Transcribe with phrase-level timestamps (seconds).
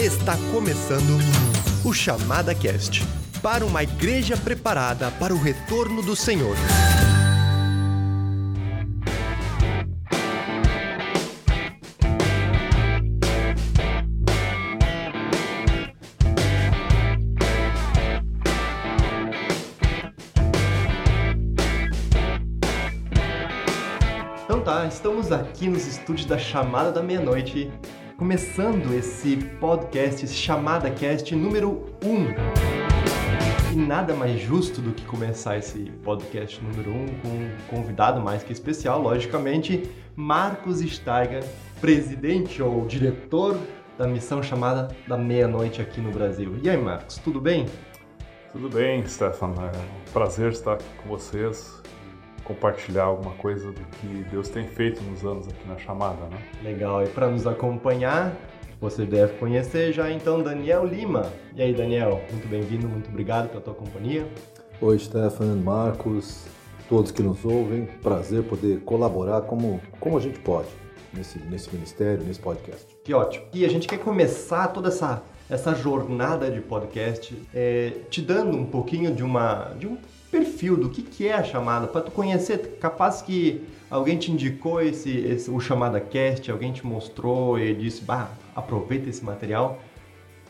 [0.00, 1.18] Está começando
[1.84, 3.06] o Chamada Cast
[3.42, 6.56] para uma igreja preparada para o retorno do Senhor.
[24.44, 27.70] Então tá, estamos aqui nos estúdios da Chamada da Meia-Noite,
[28.20, 33.72] começando esse podcast, esse Chamada Cast número 1.
[33.72, 38.42] E nada mais justo do que começar esse podcast número 1 com um convidado mais
[38.42, 41.42] que especial, logicamente, Marcos Steiger,
[41.80, 43.58] presidente ou diretor
[43.96, 46.58] da missão chamada da meia-noite aqui no Brasil.
[46.62, 47.64] E aí, Marcos, tudo bem?
[48.52, 49.54] Tudo bem, Stefan.
[49.56, 51.79] É um prazer estar aqui com vocês
[52.50, 56.38] compartilhar alguma coisa do que Deus tem feito nos anos aqui na chamada, né?
[56.62, 58.34] Legal, e para nos acompanhar,
[58.80, 61.30] você deve conhecer já então Daniel Lima.
[61.54, 64.26] E aí, Daniel, muito bem-vindo, muito obrigado pela tua companhia.
[64.80, 66.44] Oi, Stefan, Marcos,
[66.88, 67.86] todos que nos ouvem.
[68.02, 70.68] Prazer poder colaborar como, como a gente pode
[71.12, 72.84] nesse, nesse ministério, nesse podcast.
[73.04, 73.44] Que ótimo.
[73.52, 78.66] E a gente quer começar toda essa, essa jornada de podcast é, te dando um
[78.66, 79.96] pouquinho de, uma, de um
[80.30, 84.80] perfil do que, que é a chamada, para tu conhecer, capaz que alguém te indicou
[84.80, 89.78] esse, esse, o chamada cast, alguém te mostrou e disse, bah, aproveita esse material,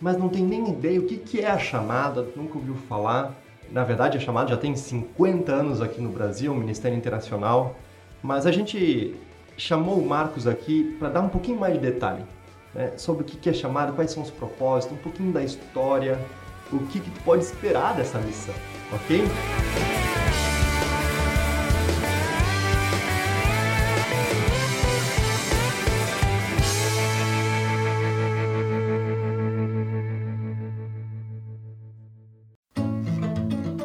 [0.01, 3.35] mas não tem nem ideia o que, que é a chamada, nunca ouviu falar.
[3.71, 7.77] Na verdade, a chamada já tem 50 anos aqui no Brasil, Ministério Internacional,
[8.23, 9.15] mas a gente
[9.57, 12.25] chamou o Marcos aqui para dar um pouquinho mais de detalhe
[12.75, 16.19] né, sobre o que, que é chamada, quais são os propósitos, um pouquinho da história,
[16.73, 18.55] o que, que tu pode esperar dessa missão,
[18.93, 19.25] ok?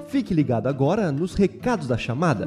[0.07, 2.45] Fique ligado agora nos recados da chamada.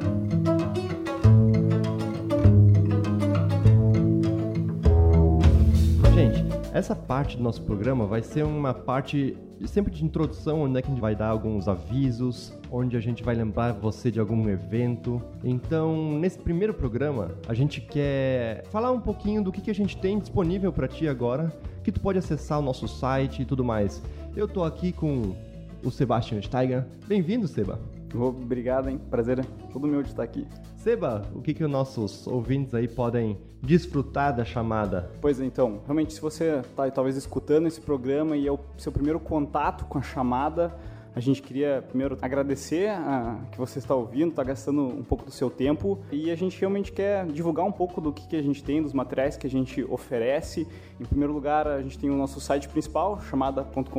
[6.79, 10.87] Essa parte do nosso programa vai ser uma parte sempre de introdução, onde é a
[10.87, 15.21] gente vai dar alguns avisos, onde a gente vai lembrar você de algum evento.
[15.43, 19.97] Então, nesse primeiro programa, a gente quer falar um pouquinho do que, que a gente
[19.97, 21.51] tem disponível para ti agora,
[21.83, 24.01] que tu pode acessar o nosso site e tudo mais.
[24.35, 25.35] Eu tô aqui com
[25.83, 26.85] o Sebastian Steiger.
[27.07, 27.98] Bem-vindo, Seba.
[28.17, 28.99] Obrigado, hein?
[29.09, 30.47] Prazer é todo meu de estar aqui.
[30.77, 35.11] Seba, o que, que os nossos ouvintes aí podem desfrutar da chamada?
[35.21, 38.91] Pois é, então, realmente, se você está talvez escutando esse programa e é o seu
[38.91, 40.73] primeiro contato com a chamada,
[41.15, 45.31] a gente queria primeiro agradecer a, que você está ouvindo, está gastando um pouco do
[45.31, 48.63] seu tempo e a gente realmente quer divulgar um pouco do que, que a gente
[48.63, 50.67] tem, dos materiais que a gente oferece.
[50.99, 53.91] Em primeiro lugar, a gente tem o nosso site principal, chamada.com.br,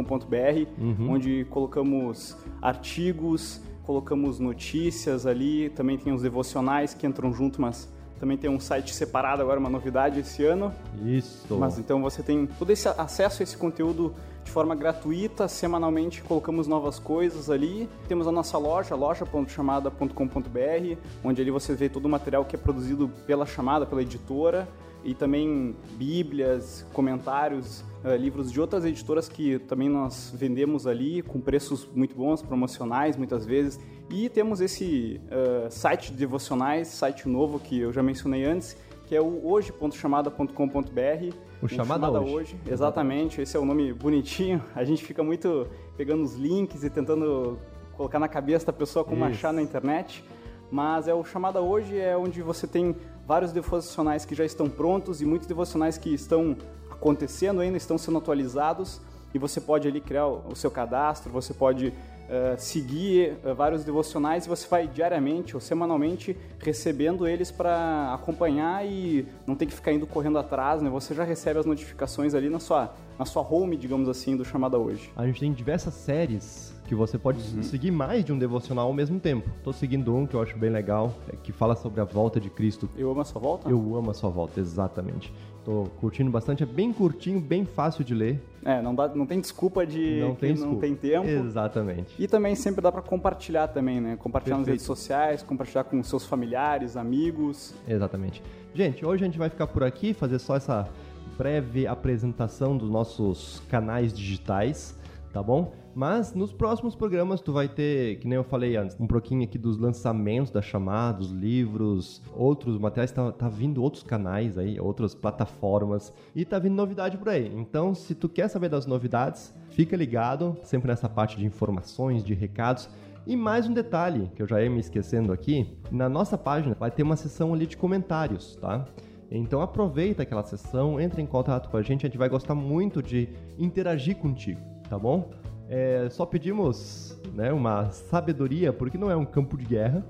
[0.78, 1.10] uhum.
[1.10, 7.88] onde colocamos artigos, colocamos notícias ali, também tem os devocionais que entram junto, mas
[8.20, 10.72] também tem um site separado agora, uma novidade esse ano.
[11.04, 11.56] Isso.
[11.58, 14.14] Mas então você tem todo esse acesso a esse conteúdo
[14.44, 17.88] de forma gratuita, semanalmente colocamos novas coisas ali.
[18.06, 23.10] Temos a nossa loja, loja.chamada.com.br, onde ali você vê todo o material que é produzido
[23.26, 24.68] pela chamada, pela editora,
[25.04, 31.40] e também bíblias, comentários, uh, livros de outras editoras que também nós vendemos ali com
[31.40, 33.80] preços muito bons, promocionais muitas vezes.
[34.10, 39.16] E temos esse uh, site de devocionais, site novo que eu já mencionei antes, que
[39.16, 41.34] é o hoje.chamada.com.br.
[41.62, 42.34] O Chamada, chamada hoje.
[42.34, 42.56] hoje.
[42.66, 44.62] Exatamente, esse é o nome bonitinho.
[44.74, 47.58] A gente fica muito pegando os links e tentando
[47.92, 49.34] colocar na cabeça da pessoa como Isso.
[49.34, 50.24] achar na internet.
[50.70, 52.94] Mas é o Chamada Hoje, é onde você tem
[53.30, 56.56] vários devocionais que já estão prontos e muitos devocionais que estão
[56.90, 59.00] acontecendo ainda, estão sendo atualizados
[59.32, 61.88] e você pode ali criar o seu cadastro, você pode
[62.30, 68.86] uh, seguir uh, vários devocionais e você vai diariamente ou semanalmente recebendo eles para acompanhar
[68.86, 70.88] e não tem que ficar indo correndo atrás, né?
[70.90, 74.78] Você já recebe as notificações ali na sua, na sua home, digamos assim, do Chamada
[74.78, 75.12] Hoje.
[75.16, 77.62] A gente tem diversas séries que você pode uhum.
[77.62, 79.48] seguir mais de um devocional ao mesmo tempo.
[79.58, 82.50] Estou seguindo um que eu acho bem legal, é que fala sobre a volta de
[82.50, 82.90] Cristo.
[82.96, 83.70] Eu amo a sua volta?
[83.70, 85.32] Eu amo a sua volta, exatamente.
[85.64, 88.40] Tô curtindo bastante, é bem curtinho, bem fácil de ler.
[88.64, 90.74] É, não, dá, não tem desculpa de não tem desculpa.
[90.74, 91.26] não tem tempo.
[91.26, 92.14] Exatamente.
[92.18, 94.16] E também sempre dá para compartilhar também, né?
[94.16, 94.68] Compartilhar Perfeito.
[94.68, 97.74] nas redes sociais, compartilhar com seus familiares, amigos.
[97.86, 98.42] Exatamente.
[98.74, 100.88] Gente, hoje a gente vai ficar por aqui, fazer só essa
[101.36, 104.98] breve apresentação dos nossos canais digitais
[105.32, 105.72] tá bom?
[105.94, 109.58] Mas nos próximos programas tu vai ter, que nem eu falei antes, um pouquinho aqui
[109.58, 115.14] dos lançamentos da chamada, dos livros, outros materiais, tá, tá vindo outros canais aí, outras
[115.14, 117.52] plataformas e tá vindo novidade por aí.
[117.56, 122.34] Então, se tu quer saber das novidades, fica ligado, sempre nessa parte de informações, de
[122.34, 122.88] recados.
[123.26, 126.90] E mais um detalhe que eu já ia me esquecendo aqui, na nossa página vai
[126.90, 128.86] ter uma seção ali de comentários, tá?
[129.30, 133.02] Então aproveita aquela sessão, entre em contato com a gente, a gente vai gostar muito
[133.02, 133.28] de
[133.58, 134.60] interagir contigo,
[134.90, 135.30] tá bom?
[135.68, 140.04] É, só pedimos né, uma sabedoria, porque não é um campo de guerra,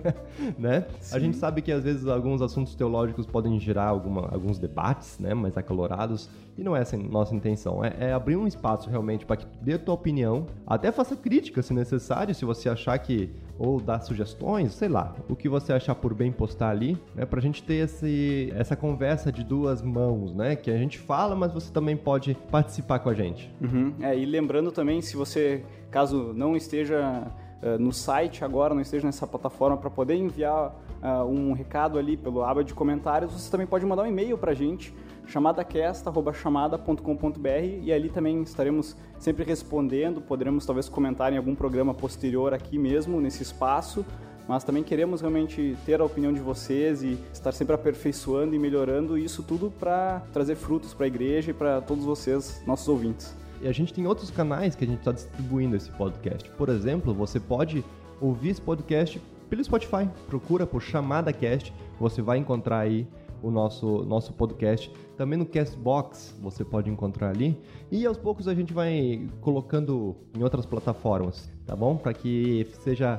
[0.58, 0.84] né?
[1.10, 5.32] A gente sabe que às vezes alguns assuntos teológicos podem gerar alguma, alguns debates, né,
[5.32, 6.28] mais acalorados,
[6.58, 7.82] e não é essa a nossa intenção.
[7.82, 11.62] É, é abrir um espaço realmente para que dê a tua opinião, até faça crítica
[11.62, 15.94] se necessário, se você achar que ou dar sugestões, sei lá, o que você achar
[15.94, 20.56] por bem postar ali, né, pra gente ter esse, essa conversa de duas mãos, né,
[20.56, 23.50] que a gente fala, mas você também pode participar com a gente.
[23.60, 23.94] Uhum.
[24.00, 27.28] É, e lembrando também, se você, caso não esteja
[27.62, 32.16] uh, no site agora, não esteja nessa plataforma para poder enviar uh, um recado ali
[32.16, 34.92] pelo aba de comentários, você também pode mandar um e-mail pra gente,
[35.28, 37.48] chamadacast.chamada.com.br
[37.80, 43.20] e ali também estaremos sempre respondendo, poderemos talvez comentar em algum programa posterior aqui mesmo,
[43.20, 44.04] nesse espaço,
[44.48, 49.16] mas também queremos realmente ter a opinião de vocês e estar sempre aperfeiçoando e melhorando
[49.16, 53.43] isso tudo para trazer frutos para a igreja e para todos vocês, nossos ouvintes.
[53.64, 56.50] E a gente tem outros canais que a gente está distribuindo esse podcast.
[56.50, 57.82] Por exemplo, você pode
[58.20, 59.18] ouvir esse podcast
[59.48, 60.06] pelo Spotify.
[60.26, 63.08] Procura por Chamada Cast, você vai encontrar aí
[63.42, 64.92] o nosso, nosso podcast.
[65.16, 67.58] Também no Castbox você pode encontrar ali.
[67.90, 71.96] E aos poucos a gente vai colocando em outras plataformas, tá bom?
[71.96, 73.18] Para que seja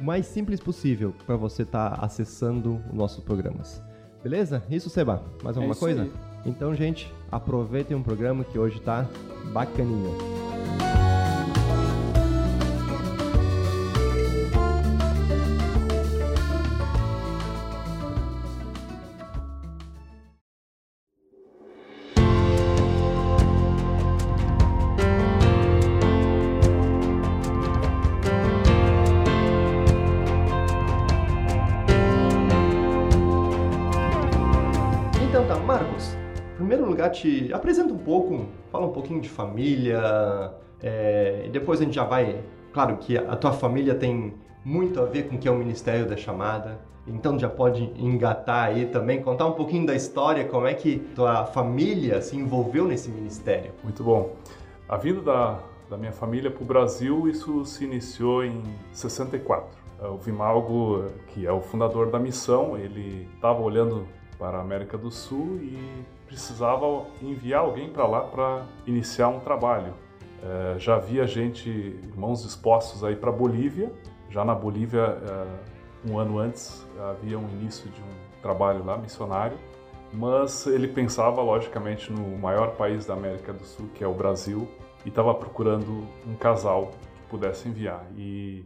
[0.00, 3.80] o mais simples possível para você estar tá acessando os nossos programas.
[4.20, 4.64] Beleza?
[4.68, 5.22] Isso, Seba.
[5.44, 6.02] Mais alguma é coisa?
[6.02, 6.12] Aí.
[6.44, 9.06] Então, gente, aproveitem o programa que hoje tá
[9.52, 10.49] bacaninha.
[37.52, 40.52] Apresenta um pouco, fala um pouquinho de família,
[40.82, 42.40] é, depois a gente já vai.
[42.72, 44.34] Claro que a tua família tem
[44.64, 48.66] muito a ver com o que é o Ministério da Chamada, então já pode engatar
[48.66, 53.10] aí também, contar um pouquinho da história, como é que tua família se envolveu nesse
[53.10, 53.72] ministério.
[53.82, 54.36] Muito bom.
[54.88, 55.58] A vinda da,
[55.88, 58.62] da minha família para o Brasil, isso se iniciou em
[58.92, 59.80] 64.
[60.02, 64.06] O Vimalgo, que é o fundador da missão, ele estava olhando
[64.38, 65.78] para a América do Sul e
[66.30, 69.92] precisava enviar alguém para lá para iniciar um trabalho.
[70.42, 73.92] É, já havia gente, irmãos dispostos aí para Bolívia.
[74.30, 79.58] Já na Bolívia, é, um ano antes, havia um início de um trabalho lá missionário.
[80.12, 84.68] Mas ele pensava, logicamente, no maior país da América do Sul, que é o Brasil,
[85.04, 88.06] e estava procurando um casal que pudesse enviar.
[88.16, 88.64] E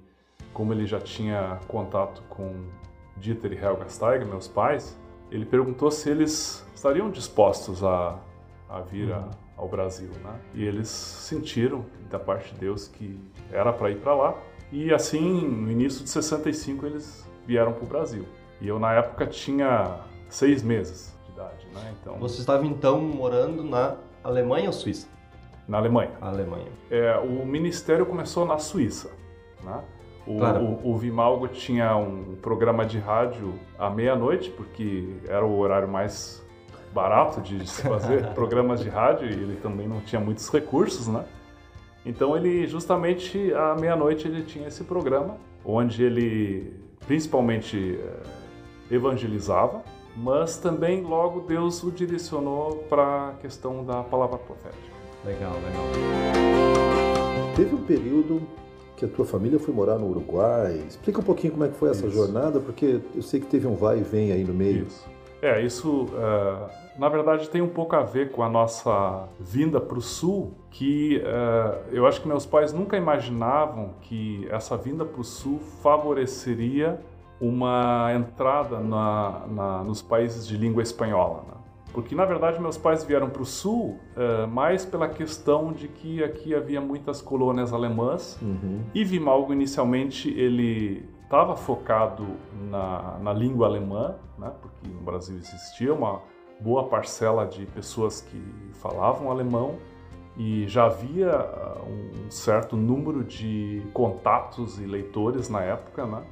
[0.52, 2.66] como ele já tinha contato com
[3.16, 4.98] Dieter e Helga Steiger, meus pais,
[5.30, 8.18] ele perguntou se eles estariam dispostos a,
[8.68, 9.30] a vir a, uhum.
[9.56, 10.38] ao Brasil, né?
[10.52, 13.18] E eles sentiram da parte de Deus que
[13.50, 14.34] era para ir para lá.
[14.70, 18.26] E assim, no início de 65 eles vieram para o Brasil.
[18.60, 21.94] E eu na época tinha seis meses de idade, né?
[21.98, 22.18] Então.
[22.18, 25.08] Você estava então morando na Alemanha ou Suíça?
[25.66, 26.12] Na Alemanha.
[26.20, 26.68] Alemanha.
[26.90, 29.10] É, o ministério começou na Suíça,
[29.62, 29.82] né?
[30.26, 30.60] O, claro.
[30.62, 36.43] o, o, Vimalgo tinha um programa de rádio à meia-noite, porque era o horário mais
[36.94, 41.24] barato de se fazer programas de rádio e ele também não tinha muitos recursos, né?
[42.06, 46.72] Então ele justamente à meia-noite ele tinha esse programa onde ele
[47.06, 49.82] principalmente eh, evangelizava,
[50.16, 54.94] mas também logo Deus o direcionou para a questão da palavra profética.
[55.24, 55.84] Legal, legal.
[57.56, 58.42] Teve um período
[58.96, 60.82] que a tua família foi morar no Uruguai.
[60.88, 62.14] Explica um pouquinho como é que foi essa isso.
[62.14, 64.86] jornada, porque eu sei que teve um vai e vem aí no meio.
[64.86, 65.04] Isso.
[65.42, 69.98] É, isso uh, na verdade tem um pouco a ver com a nossa vinda para
[69.98, 75.20] o sul, que uh, eu acho que meus pais nunca imaginavam que essa vinda para
[75.20, 77.00] o sul favoreceria
[77.40, 81.42] uma entrada na, na, nos países de língua espanhola.
[81.48, 81.54] Né?
[81.92, 86.22] Porque, na verdade, meus pais vieram para o sul uh, mais pela questão de que
[86.22, 88.38] aqui havia muitas colônias alemãs.
[88.42, 88.82] Uhum.
[88.92, 92.26] E Vimalgo, inicialmente, ele estava focado
[92.68, 94.52] na, na língua alemã, né?
[94.60, 96.20] porque no Brasil existia uma
[96.64, 98.42] boa parcela de pessoas que
[98.80, 99.76] falavam alemão.
[100.36, 106.24] e já havia ah, um certo número de contatos e leitores na época, né?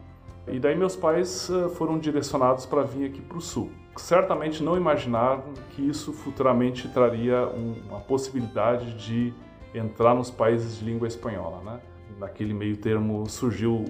[0.48, 3.70] E daí meus pais ah, foram direcionados para vir aqui para o sul.
[3.96, 7.46] Certamente não imaginavam que isso futuramente traria
[7.88, 9.32] uma possibilidade de
[9.72, 11.80] entrar nos países de língua espanhola, né?
[12.18, 13.84] Naquele meio termo surgiu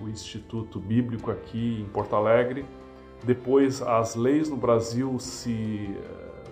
[0.00, 2.64] o Instituto Bíblico aqui em Porto Alegre.
[3.24, 5.96] Depois as leis no Brasil se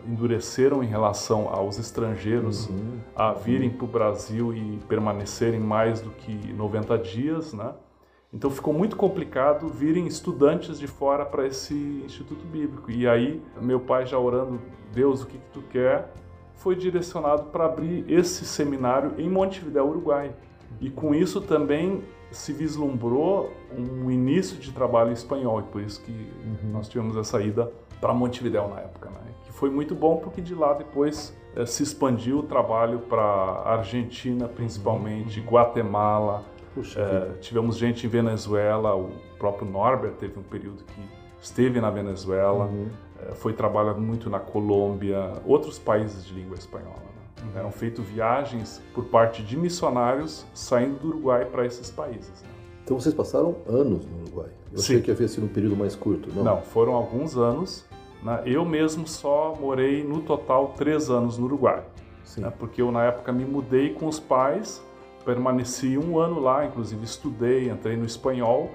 [0.07, 2.99] endureceram em relação aos estrangeiros uhum.
[3.15, 7.73] a virem para o Brasil e permanecerem mais do que 90 dias, né?
[8.33, 11.75] Então ficou muito complicado virem estudantes de fora para esse
[12.05, 12.91] Instituto Bíblico.
[12.91, 14.61] E aí, meu pai já orando,
[14.93, 16.13] Deus, o que, que tu quer?
[16.55, 20.33] Foi direcionado para abrir esse seminário em Montevideo, Uruguai.
[20.81, 26.13] E com isso também se vislumbrou um início de trabalho espanhol, e por isso que
[26.13, 26.71] uhum.
[26.73, 27.71] nós tivemos essa ida
[28.01, 29.11] para Montevideo na época.
[29.11, 29.21] Né?
[29.61, 35.39] foi muito bom porque de lá depois eh, se expandiu o trabalho para Argentina, principalmente,
[35.39, 35.47] uhum.
[35.47, 36.43] Guatemala.
[36.97, 41.03] Eh, tivemos gente em Venezuela, o próprio Norbert teve um período que
[41.43, 42.89] esteve na Venezuela, uhum.
[43.23, 46.97] Eh, foi trabalhado muito na Colômbia, outros países de língua espanhola.
[46.97, 47.20] Né?
[47.43, 47.59] Uhum.
[47.59, 52.43] Eram feitas viagens por parte de missionários saindo do Uruguai para esses países.
[52.43, 52.49] Né?
[52.85, 54.51] Então vocês passaram anos no Uruguai.
[54.73, 54.95] Eu Sim.
[54.95, 56.43] achei que havia sido um período mais curto, não?
[56.43, 57.85] Não, foram alguns anos.
[58.23, 58.43] Né?
[58.47, 61.83] Eu mesmo só morei no total três anos no Uruguai,
[62.37, 62.53] né?
[62.59, 64.83] porque eu na época me mudei com os pais,
[65.25, 68.71] permaneci um ano lá, inclusive estudei, entrei no espanhol,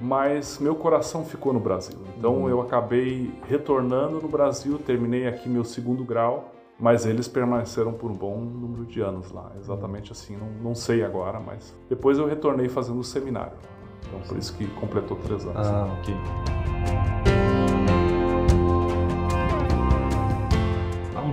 [0.00, 1.98] mas meu coração ficou no Brasil.
[2.16, 2.48] Então uhum.
[2.48, 8.14] eu acabei retornando no Brasil, terminei aqui meu segundo grau, mas eles permaneceram por um
[8.14, 12.68] bom número de anos lá, exatamente assim, não, não sei agora, mas depois eu retornei
[12.68, 13.56] fazendo o seminário.
[14.06, 15.66] Então por isso que completou três anos.
[15.66, 16.14] Ah, ok.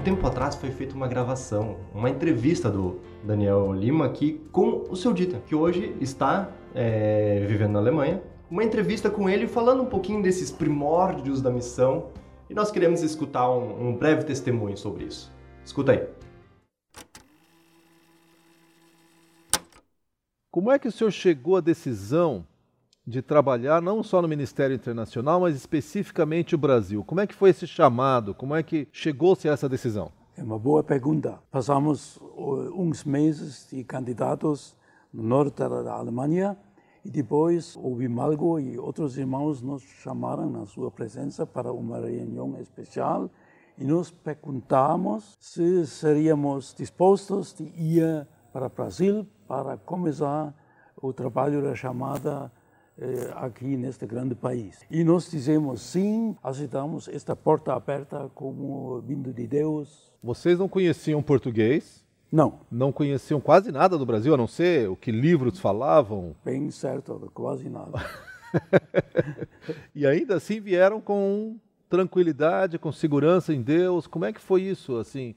[0.05, 5.11] tempo atrás foi feita uma gravação, uma entrevista do Daniel Lima aqui com o seu
[5.11, 8.21] Dita, que hoje está é, vivendo na Alemanha.
[8.49, 12.09] Uma entrevista com ele falando um pouquinho desses primórdios da missão
[12.47, 15.34] e nós queremos escutar um, um breve testemunho sobre isso.
[15.65, 16.07] Escuta aí.
[20.51, 22.45] Como é que o senhor chegou à decisão
[23.05, 27.03] de trabalhar não só no Ministério Internacional, mas especificamente o Brasil.
[27.03, 28.33] Como é que foi esse chamado?
[28.33, 30.11] Como é que chegou-se a essa decisão?
[30.35, 31.39] É uma boa pergunta.
[31.51, 32.19] Passamos
[32.75, 34.75] uns meses de candidatos
[35.13, 36.57] no norte da Alemanha
[37.03, 42.59] e depois o Vimalgo e outros irmãos nos chamaram na sua presença para uma reunião
[42.59, 43.29] especial
[43.77, 50.53] e nos perguntamos se seríamos dispostos de ir para o Brasil para começar
[50.95, 52.51] o trabalho da chamada
[52.97, 54.79] eh, aqui neste grande país.
[54.89, 60.11] E nós dizemos sim, aceitamos esta porta aberta como vindo de Deus.
[60.23, 62.05] Vocês não conheciam português?
[62.31, 62.61] Não.
[62.71, 66.35] Não conheciam quase nada do Brasil, a não ser o que livros falavam?
[66.43, 67.99] Bem certo, quase nada.
[69.93, 71.57] e ainda assim vieram com
[71.95, 74.05] tranquilidade, com segurança em Deus.
[74.05, 75.33] Como é que foi isso, assim?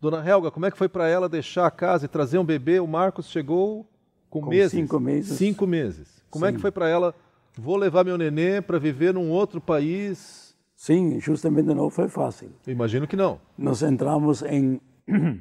[0.00, 2.80] Dona Helga, como é que foi para ela deixar a casa e trazer um bebê?
[2.80, 3.86] O Marcos chegou
[4.28, 4.72] com, com meses.
[4.72, 5.38] Cinco meses.
[5.38, 6.24] Cinco meses.
[6.28, 6.50] Como Sim.
[6.50, 7.14] é que foi para ela?
[7.56, 10.56] Vou levar meu nenê para viver num outro país?
[10.74, 12.50] Sim, justamente não foi fácil.
[12.66, 13.40] Imagino que não.
[13.56, 14.80] Nós entramos em,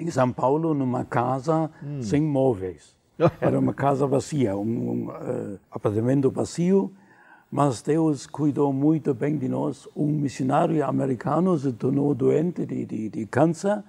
[0.00, 2.02] em São Paulo numa casa hum.
[2.02, 2.96] sem móveis.
[3.40, 6.92] Era uma casa vazia, um, um uh, apartamento vazio,
[7.50, 9.88] mas Deus cuidou muito bem de nós.
[9.94, 13.82] Um missionário americano se tornou doente de, de, de câncer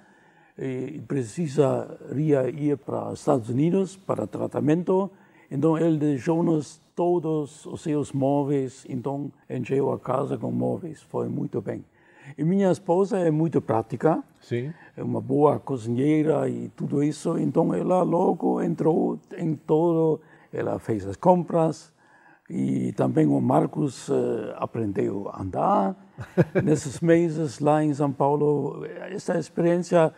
[0.56, 5.10] e precisaria ir para os Estados Unidos para tratamento.
[5.50, 11.60] Então ele deixou-nos todos os seus móveis, então encheu a casa com móveis, foi muito
[11.60, 11.84] bem.
[12.36, 14.72] E minha esposa é muito prática, Sim.
[14.96, 20.20] é uma boa cozinheira e tudo isso, então ela logo entrou em todo,
[20.52, 21.90] ela fez as compras
[22.48, 25.96] e também o Marcos uh, aprendeu a andar.
[26.64, 30.12] Nesses meses lá em São Paulo, essa experiência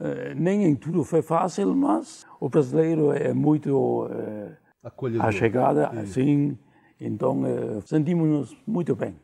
[0.00, 4.52] uh, nem em tudo foi fácil, mas o brasileiro é muito uh,
[4.82, 5.26] Acolhedor.
[5.26, 6.56] A chegada, sim.
[7.00, 7.42] Então,
[7.84, 9.16] sentimos-nos muito bem.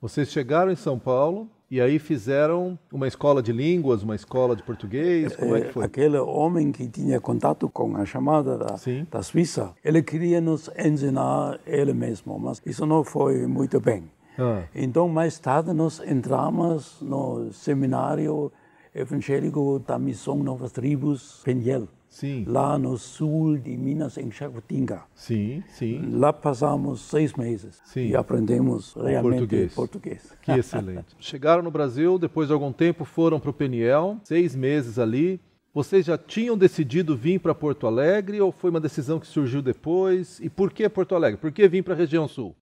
[0.00, 4.62] Vocês chegaram em São Paulo e aí fizeram uma escola de línguas, uma escola de
[4.62, 5.36] português?
[5.36, 5.84] Como é, que foi?
[5.84, 8.76] Aquele homem que tinha contato com a chamada da,
[9.10, 14.10] da Suíça, ele queria nos ensinar ele mesmo, mas isso não foi muito bem.
[14.38, 14.62] Ah.
[14.74, 18.50] Então, mais tarde, nós entramos no seminário
[18.94, 21.88] evangélico da Missão Novas Tribos, Penhel.
[22.08, 22.44] Sim.
[22.46, 25.02] lá no sul de Minas, em Jacutinga.
[25.14, 26.10] Sim, sim.
[26.12, 28.08] Lá passamos seis meses sim.
[28.08, 29.74] e aprendemos realmente português.
[29.74, 30.32] português.
[30.42, 31.14] Que excelente.
[31.20, 35.40] Chegaram no Brasil, depois de algum tempo foram para o Peniel, seis meses ali.
[35.72, 40.40] Vocês já tinham decidido vir para Porto Alegre ou foi uma decisão que surgiu depois?
[40.40, 41.38] E por que Porto Alegre?
[41.38, 42.56] Por que vir para a região sul?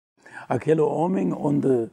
[0.48, 1.88] Aquele homem onde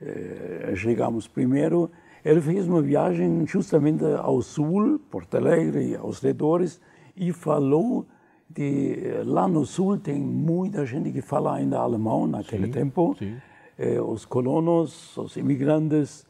[0.00, 1.90] eh, chegamos primeiro,
[2.24, 6.80] ele fez uma viagem justamente ao sul, Porto Alegre e aos redores,
[7.16, 8.06] e falou
[8.48, 13.36] de lá no sul tem muita gente que fala ainda alemão naquele sim, tempo, sim.
[13.78, 16.24] Eh, os colonos, os imigrantes.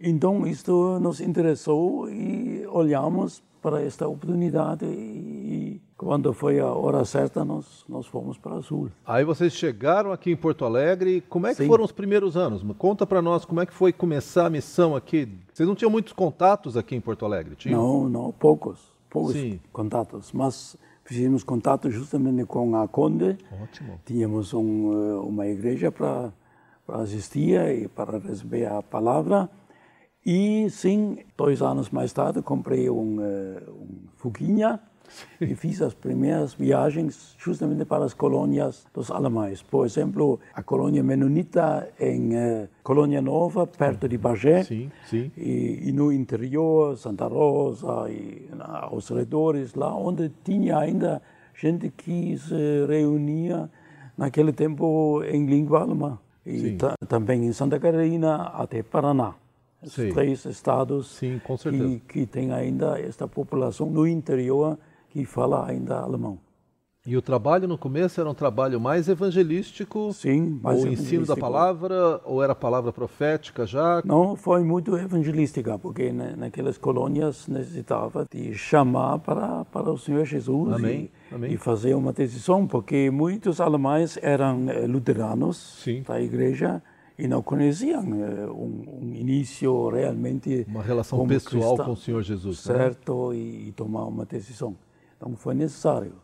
[0.00, 7.44] Então isto nos interessou e olhamos para esta oportunidade e quando foi a hora certa
[7.44, 8.90] nós nós fomos para o sul.
[9.06, 11.22] Aí vocês chegaram aqui em Porto Alegre.
[11.28, 11.66] Como é que Sim.
[11.66, 12.64] foram os primeiros anos?
[12.78, 15.28] Conta para nós como é que foi começar a missão aqui.
[15.52, 17.80] Vocês não tinham muitos contatos aqui em Porto Alegre, tinham?
[17.80, 18.80] Não, não, poucos,
[19.10, 19.60] poucos Sim.
[19.72, 23.36] contatos, mas fizemos contato justamente com a Conde.
[23.62, 24.00] Ótimo.
[24.06, 26.32] Tínhamos um, eh, uma igreja para
[26.90, 29.48] para assistir e para receber a palavra.
[30.26, 34.80] E sim, dois anos mais tarde comprei um, eh, um Fuguinha
[35.40, 39.62] e fiz as primeiras viagens justamente para as colônias dos alemães.
[39.62, 44.62] Por exemplo, a colônia menonita em eh, Colônia Nova, perto de Bagé.
[44.62, 45.30] Sim, sim.
[45.36, 51.20] E, e no interior, Santa Rosa e na- aos redores, lá onde tinha ainda
[51.54, 53.70] gente que se reunia
[54.16, 56.18] naquele tempo em língua alemã.
[56.46, 56.76] E
[57.06, 59.34] também em Santa Catarina até Paraná.
[59.82, 61.40] Os três estados Sim,
[61.70, 64.78] que, que tem ainda esta população no interior
[65.10, 66.38] que fala ainda alemão.
[67.06, 70.12] E o trabalho no começo era um trabalho mais evangelístico?
[70.12, 74.02] Sim, mais ou ensino da palavra, ou era palavra profética já?
[74.04, 80.26] Não, foi muito evangelística, porque na, naquelas colônias necessitava de chamar para, para o Senhor
[80.26, 81.52] Jesus Amém, e, amém.
[81.54, 86.02] e fazer uma decisão, porque muitos alemães eram eh, luteranos Sim.
[86.06, 86.82] da igreja
[87.18, 92.22] e não conheciam eh, um, um início realmente Uma relação pessoal cristão, com o Senhor
[92.22, 92.66] Jesus.
[92.66, 92.74] né?
[92.74, 94.76] certo e, e tomar uma decisão.
[95.20, 96.14] Então foi necessário.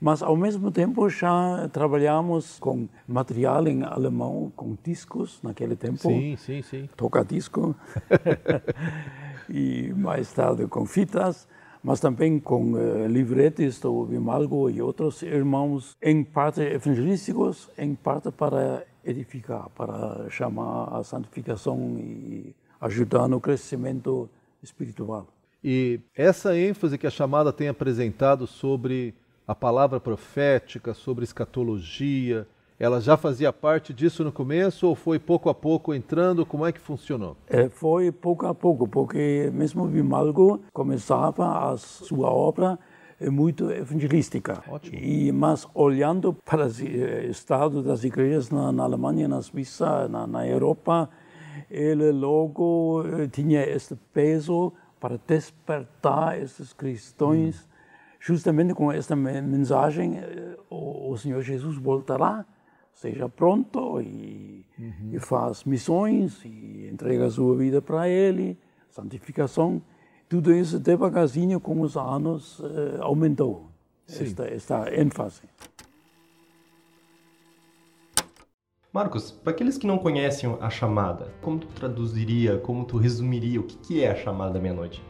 [0.00, 6.34] Mas ao mesmo tempo já trabalhamos com material em alemão, com discos naquele tempo Sim,
[6.36, 6.88] sim, sim.
[6.96, 7.76] toca-disco
[9.48, 11.46] e mais tarde com fitas,
[11.82, 18.30] mas também com eh, livretes do Vimalgo e outros irmãos, em parte evangelísticos, em parte
[18.30, 24.28] para edificar, para chamar a santificação e ajudar no crescimento
[24.62, 25.26] espiritual.
[25.62, 29.14] E essa ênfase que a chamada tem apresentado sobre
[29.46, 32.46] a palavra profética, sobre escatologia,
[32.78, 36.46] ela já fazia parte disso no começo ou foi pouco a pouco entrando?
[36.46, 37.36] Como é que funcionou?
[37.48, 42.78] Eh, Foi pouco a pouco, porque mesmo Vimalgo começava a sua obra
[43.20, 44.62] eh, muito evangelística.
[44.68, 44.96] Ótimo.
[44.96, 50.46] E, mas olhando para o estado das igrejas na, na Alemanha, na Suíça, na, na
[50.46, 51.10] Europa,
[51.68, 57.68] ele logo eh, tinha este peso para despertar esses cristãos,
[58.20, 62.44] justamente com esta me- mensagem, eh, o, o Senhor Jesus voltará,
[62.92, 64.66] seja pronto e,
[65.12, 68.58] e faz missões e entrega a sua vida para Ele,
[68.90, 69.80] santificação.
[70.28, 73.70] Tudo isso devagarzinho com os anos eh, aumentou
[74.06, 75.42] esta, esta ênfase.
[78.90, 83.62] Marcos, para aqueles que não conhecem a chamada, como tu traduziria, como tu resumiria o
[83.62, 85.04] que que é a chamada meia-noite?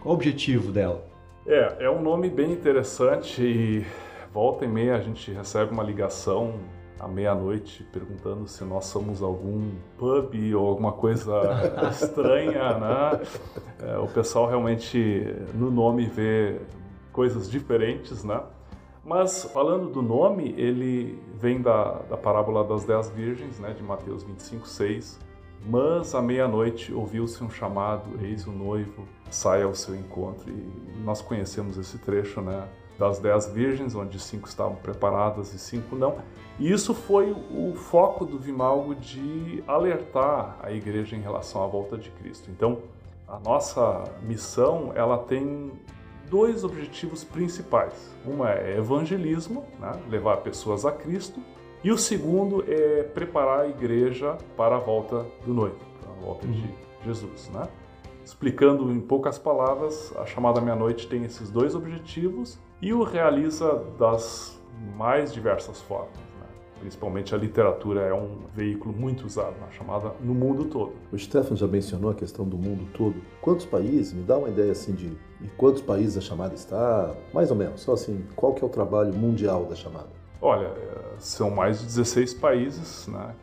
[0.00, 1.04] Qual o objetivo dela?
[1.46, 3.84] É, é um nome bem interessante e
[4.32, 6.54] volta e meia a gente recebe uma ligação
[6.98, 11.42] à meia-noite perguntando se nós somos algum pub ou alguma coisa
[11.92, 13.20] estranha, né?
[13.82, 16.58] É, o pessoal realmente no nome vê
[17.12, 18.40] coisas diferentes, né?
[19.04, 24.22] Mas falando do nome, ele vem da, da parábola das dez virgens, né, de Mateus
[24.22, 25.18] 25, 6.
[25.66, 30.50] Mas à meia-noite ouviu-se um chamado, eis o noivo, sai ao seu encontro.
[30.50, 32.66] E nós conhecemos esse trecho, né,
[32.98, 36.18] das dez virgens, onde cinco estavam preparadas e cinco não.
[36.58, 41.96] E isso foi o foco do Vimalgo de alertar a igreja em relação à volta
[41.96, 42.50] de Cristo.
[42.50, 42.82] Então,
[43.26, 45.72] a nossa missão, ela tem
[46.30, 48.14] dois objetivos principais.
[48.24, 49.92] Uma é evangelismo, né?
[50.08, 51.42] levar pessoas a Cristo,
[51.82, 56.46] e o segundo é preparar a igreja para a volta do noivo, para a volta
[56.46, 56.72] de
[57.04, 57.50] Jesus.
[57.50, 57.68] Né?
[58.24, 64.60] Explicando em poucas palavras, a chamada meia-noite tem esses dois objetivos e o realiza das
[64.96, 66.29] mais diversas formas.
[66.80, 70.92] Principalmente a literatura é um veículo muito usado na chamada no mundo todo.
[71.12, 73.16] O Stefan já mencionou a questão do mundo todo.
[73.42, 74.12] Quantos países?
[74.14, 75.06] Me dá uma ideia assim de
[75.42, 77.14] em quantos países a chamada está?
[77.32, 77.82] Mais ou menos.
[77.82, 80.08] Só assim, qual que é o trabalho mundial da chamada?
[80.40, 83.34] Olha, eh, são mais de 16 países, né?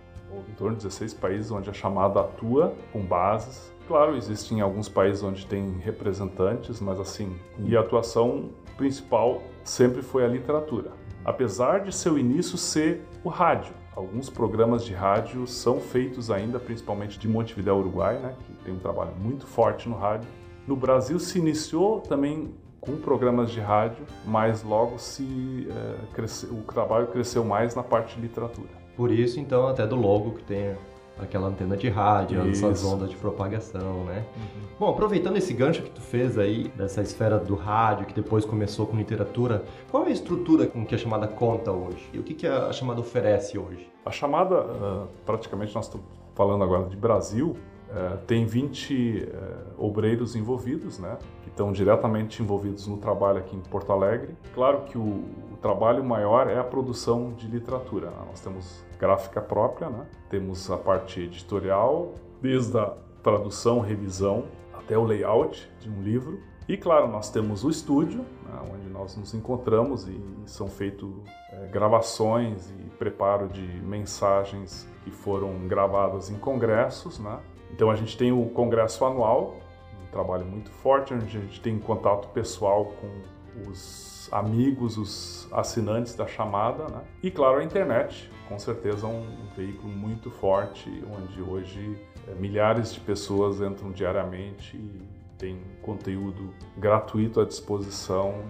[0.49, 3.71] em torno de 16 países onde a chamada atua com bases.
[3.87, 10.25] Claro, existem alguns países onde tem representantes, mas assim, e a atuação principal sempre foi
[10.25, 10.91] a literatura.
[11.23, 13.73] Apesar de seu início ser o rádio.
[13.93, 18.79] Alguns programas de rádio são feitos ainda, principalmente de Montevideo, Uruguai, né, que tem um
[18.79, 20.29] trabalho muito forte no rádio.
[20.65, 26.61] No Brasil se iniciou também com programas de rádio, mas logo se é, cresceu, o
[26.61, 28.69] trabalho cresceu mais na parte de literatura.
[28.95, 30.77] Por isso, então, até do logo que tem
[31.19, 32.65] aquela antena de rádio, Isso.
[32.65, 34.25] essas ondas de propagação, né?
[34.35, 34.67] Uhum.
[34.79, 38.85] Bom, aproveitando esse gancho que tu fez aí, dessa esfera do rádio, que depois começou
[38.85, 42.07] com literatura, qual é a estrutura com que a chamada conta hoje?
[42.13, 43.89] E o que, que a chamada oferece hoje?
[44.05, 47.57] A chamada, uh, praticamente nós estamos falando agora de Brasil,
[47.89, 51.17] uh, tem 20 uh, obreiros envolvidos, né?
[51.41, 54.35] Que estão diretamente envolvidos no trabalho aqui em Porto Alegre.
[54.53, 58.11] Claro que o, o trabalho maior é a produção de literatura.
[58.11, 58.17] Né?
[58.29, 60.05] Nós temos gráfica própria, né?
[60.29, 66.39] temos a parte editorial, desde a tradução, revisão, até o layout de um livro.
[66.67, 71.09] E claro, nós temos o estúdio, né, onde nós nos encontramos e são feitas
[71.51, 77.19] é, gravações e preparo de mensagens que foram gravadas em congressos.
[77.19, 77.39] Né?
[77.71, 79.55] Então a gente tem o congresso anual,
[80.01, 83.36] um trabalho muito forte, onde a gente tem contato pessoal com
[83.67, 87.01] os amigos, os assinantes da chamada, né?
[87.23, 92.99] e claro a internet, com certeza um, veículo muito forte, onde hoje é, milhares de
[92.99, 95.01] pessoas entram diariamente e
[95.37, 98.43] tem conteúdo gratuito à disposição,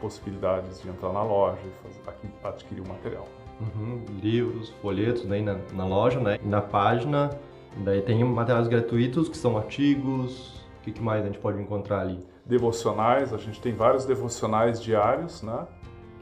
[0.00, 3.28] possibilidades de entrar na loja e adquirir o material.
[3.60, 6.38] Uhum, livros, folhetos daí na, na loja, né?
[6.42, 7.30] E na página,
[7.78, 12.00] daí tem materiais gratuitos que são artigos, o que, que mais a gente pode encontrar
[12.00, 12.18] ali?
[12.44, 15.66] Devocionais, a gente tem vários devocionais diários, né?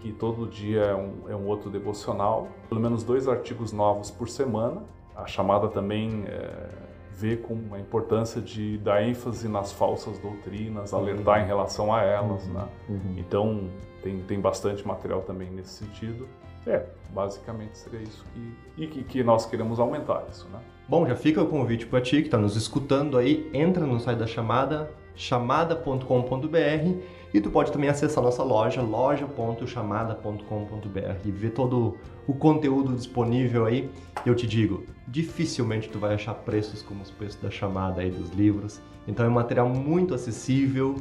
[0.03, 4.29] que todo dia é um, é um outro devocional, pelo menos dois artigos novos por
[4.29, 4.83] semana.
[5.15, 6.69] A chamada também é,
[7.13, 11.45] vê com a importância de dar ênfase nas falsas doutrinas, alertar uhum.
[11.45, 12.53] em relação a elas, uhum.
[12.53, 12.69] né?
[12.89, 13.15] Uhum.
[13.17, 13.71] Então
[14.03, 16.27] tem, tem bastante material também nesse sentido.
[16.67, 20.61] É, basicamente seria isso que, e que, que nós queremos aumentar isso, né?
[20.89, 24.19] Bom, já fica o convite para ti que está nos escutando aí, entra no site
[24.19, 26.99] da chamada, chamada.com.br
[27.35, 31.97] e tu pode também acessar nossa loja, loja.chamada.com.br e ver todo
[32.27, 33.89] o conteúdo disponível aí.
[34.25, 38.31] Eu te digo, dificilmente tu vai achar preços como os preços da chamada aí dos
[38.33, 38.81] livros.
[39.09, 40.97] Então é um material muito acessível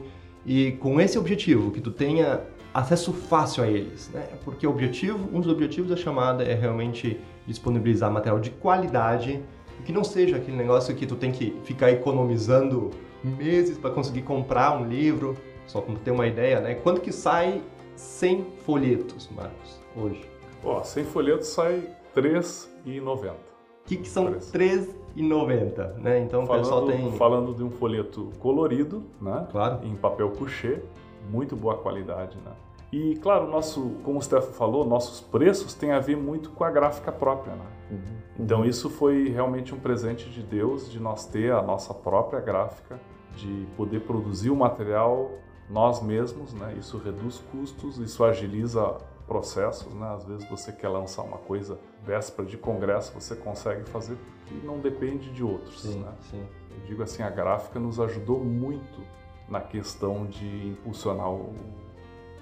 [0.46, 2.42] e com esse objetivo, que tu tenha
[2.74, 4.26] acesso fácil a eles, né?
[4.44, 9.44] Porque o objetivo, um dos objetivos da chamada é realmente disponibilizar material de qualidade
[9.86, 12.92] que não seja aquele negócio que tu tem que ficar economizando
[13.24, 15.36] meses para conseguir comprar um livro
[15.68, 16.76] só para ter uma ideia, né?
[16.76, 17.62] Quanto que sai
[17.96, 20.30] 100 folhetos, Marcos, hoje?
[20.64, 23.32] Ó, 100 folhetos sai R$ 3,90.
[23.32, 23.36] O
[23.86, 26.20] que, que são R$ 3,90, né?
[26.20, 27.12] Então falando, o pessoal tem...
[27.14, 29.48] Falando de um folheto colorido, né?
[29.52, 29.80] Claro.
[29.84, 30.82] Em papel couché,
[31.30, 32.52] muito boa qualidade, né?
[32.92, 36.70] E, claro, nosso, como o Stefano falou, nossos preços têm a ver muito com a
[36.70, 37.66] gráfica própria, né?
[37.90, 38.00] Uhum.
[38.38, 43.00] Então, isso foi realmente um presente de Deus, de nós ter a nossa própria gráfica,
[43.36, 45.32] de poder produzir o material
[45.70, 46.76] nós mesmos, né?
[46.78, 50.14] Isso reduz custos, isso agiliza processos, né?
[50.14, 54.18] Às vezes você quer lançar uma coisa véspera de congresso, você consegue fazer
[54.52, 56.12] e não depende de outros, sim, né?
[56.30, 56.44] Sim.
[56.70, 59.02] Eu digo assim, a gráfica nos ajudou muito
[59.48, 61.54] na questão de impulsionar o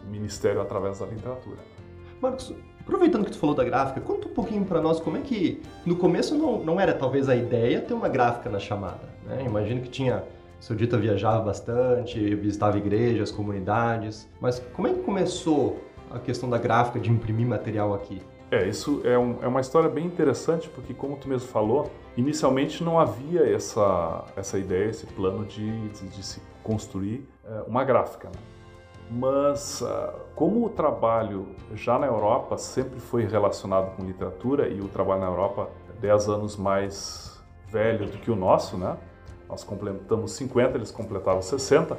[0.06, 1.58] ministério através da literatura.
[2.21, 5.62] Marcos, aproveitando que tu falou da gráfica, conta um pouquinho para nós como é que
[5.86, 9.43] no começo não, não era talvez a ideia ter uma gráfica na chamada, né?
[9.45, 10.23] Imagino que tinha
[10.60, 15.80] seu Dita viajava bastante, visitava igrejas, comunidades, mas como é que começou
[16.12, 18.22] a questão da gráfica, de imprimir material aqui?
[18.52, 22.84] É, isso é, um, é uma história bem interessante, porque como tu mesmo falou, inicialmente
[22.84, 28.28] não havia essa, essa ideia, esse plano de, de, de se construir é, uma gráfica.
[28.28, 28.39] Né?
[29.12, 34.88] Mas uh, como o trabalho já na Europa sempre foi relacionado com literatura, e o
[34.88, 38.98] trabalho na Europa é 10 anos mais velho do que o nosso, né?
[39.49, 41.97] Nós completamos 50, eles completaram 60.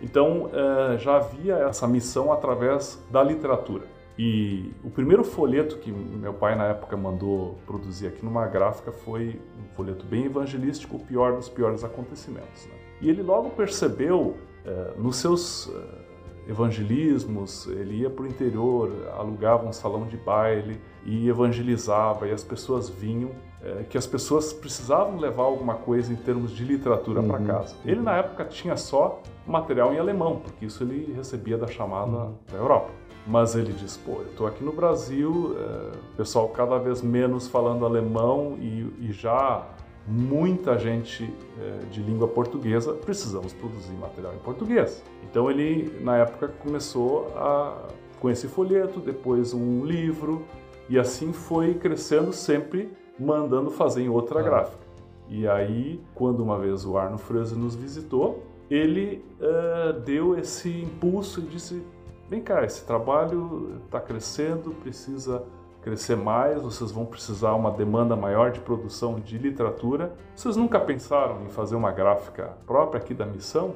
[0.00, 3.84] Então eh, já havia essa missão através da literatura.
[4.18, 9.40] E o primeiro folheto que meu pai na época mandou produzir aqui numa gráfica foi
[9.58, 12.66] um folheto bem evangelístico, o pior dos piores acontecimentos.
[12.66, 12.74] Né?
[13.00, 19.66] E ele logo percebeu eh, nos seus eh, evangelismos, ele ia para o interior, alugava
[19.66, 23.30] um salão de baile e evangelizava, e as pessoas vinham
[23.64, 27.28] é, que as pessoas precisavam levar alguma coisa em termos de literatura uhum.
[27.28, 27.76] para casa.
[27.84, 32.34] Ele, na época, tinha só material em alemão, porque isso ele recebia da chamada uhum.
[32.50, 32.90] da Europa.
[33.26, 37.86] Mas ele diz, pô, eu estou aqui no Brasil, é, pessoal cada vez menos falando
[37.86, 39.64] alemão e, e já
[40.08, 45.04] muita gente é, de língua portuguesa, precisamos produzir material em português.
[45.22, 47.76] Então ele, na época, começou a
[48.18, 50.44] com esse folheto, depois um livro,
[50.88, 54.42] e assim foi crescendo sempre mandando fazer em outra ah.
[54.42, 54.82] gráfica.
[55.28, 61.40] E aí, quando uma vez o Arno Freuse nos visitou, ele uh, deu esse impulso
[61.40, 61.82] e disse:
[62.28, 65.42] Vem cá, esse trabalho está crescendo, precisa
[65.82, 70.14] crescer mais, vocês vão precisar uma demanda maior de produção de literatura.
[70.34, 73.74] Vocês nunca pensaram em fazer uma gráfica própria aqui da missão?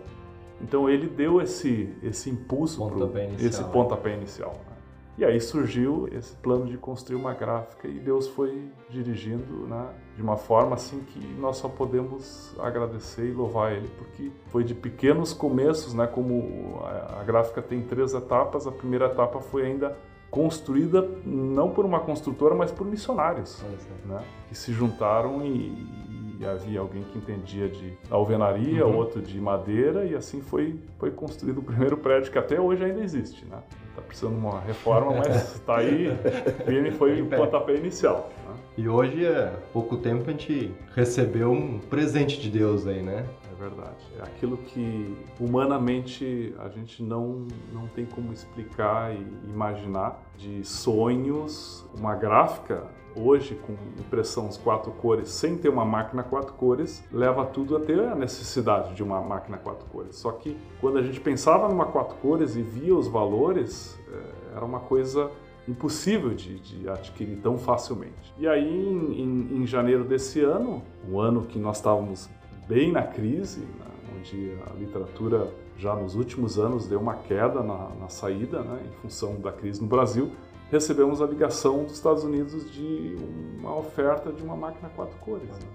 [0.60, 4.52] Então ele deu esse, esse impulso, pontapé pro, esse pontapé inicial.
[4.52, 4.75] Né?
[5.18, 10.20] E aí surgiu esse plano de construir uma gráfica e Deus foi dirigindo né, de
[10.20, 15.32] uma forma assim que nós só podemos agradecer e louvar Ele, porque foi de pequenos
[15.32, 16.80] começos, né, como
[17.18, 19.96] a, gráfica tem três etapas, a primeira etapa foi ainda
[20.30, 23.64] construída não por uma construtora, mas por missionários,
[24.04, 28.96] né, que se juntaram e, e havia alguém que entendia de alvenaria, uhum.
[28.96, 33.00] outro de madeira, e assim foi, foi construído o primeiro prédio que até hoje ainda
[33.00, 33.62] existe, né?
[33.96, 36.10] Está precisando de uma reforma, mas está aí,
[36.66, 38.30] firme foi o pontapé inicial.
[38.46, 38.54] Né?
[38.76, 43.24] E hoje, há pouco tempo, a gente recebeu um presente de Deus aí, né?
[43.50, 44.04] É verdade.
[44.18, 51.82] É aquilo que humanamente a gente não, não tem como explicar e imaginar de sonhos,
[51.96, 52.84] uma gráfica
[53.16, 57.80] hoje com impressão as quatro cores sem ter uma máquina quatro cores leva tudo a
[57.80, 60.16] ter a necessidade de uma máquina quatro cores.
[60.16, 64.64] Só que quando a gente pensava numa quatro cores e via os valores, é, era
[64.64, 65.30] uma coisa
[65.68, 68.32] impossível de, de, adquirir tão facilmente.
[68.38, 72.28] E aí, em, em, janeiro desse ano, o ano que nós estávamos
[72.68, 77.88] bem na crise, né, onde a literatura já nos últimos anos deu uma queda na,
[78.00, 80.30] na saída, né, em função da crise no Brasil,
[80.70, 83.16] recebemos a ligação dos Estados Unidos de
[83.58, 85.48] uma oferta de uma máquina quatro cores.
[85.48, 85.68] Né?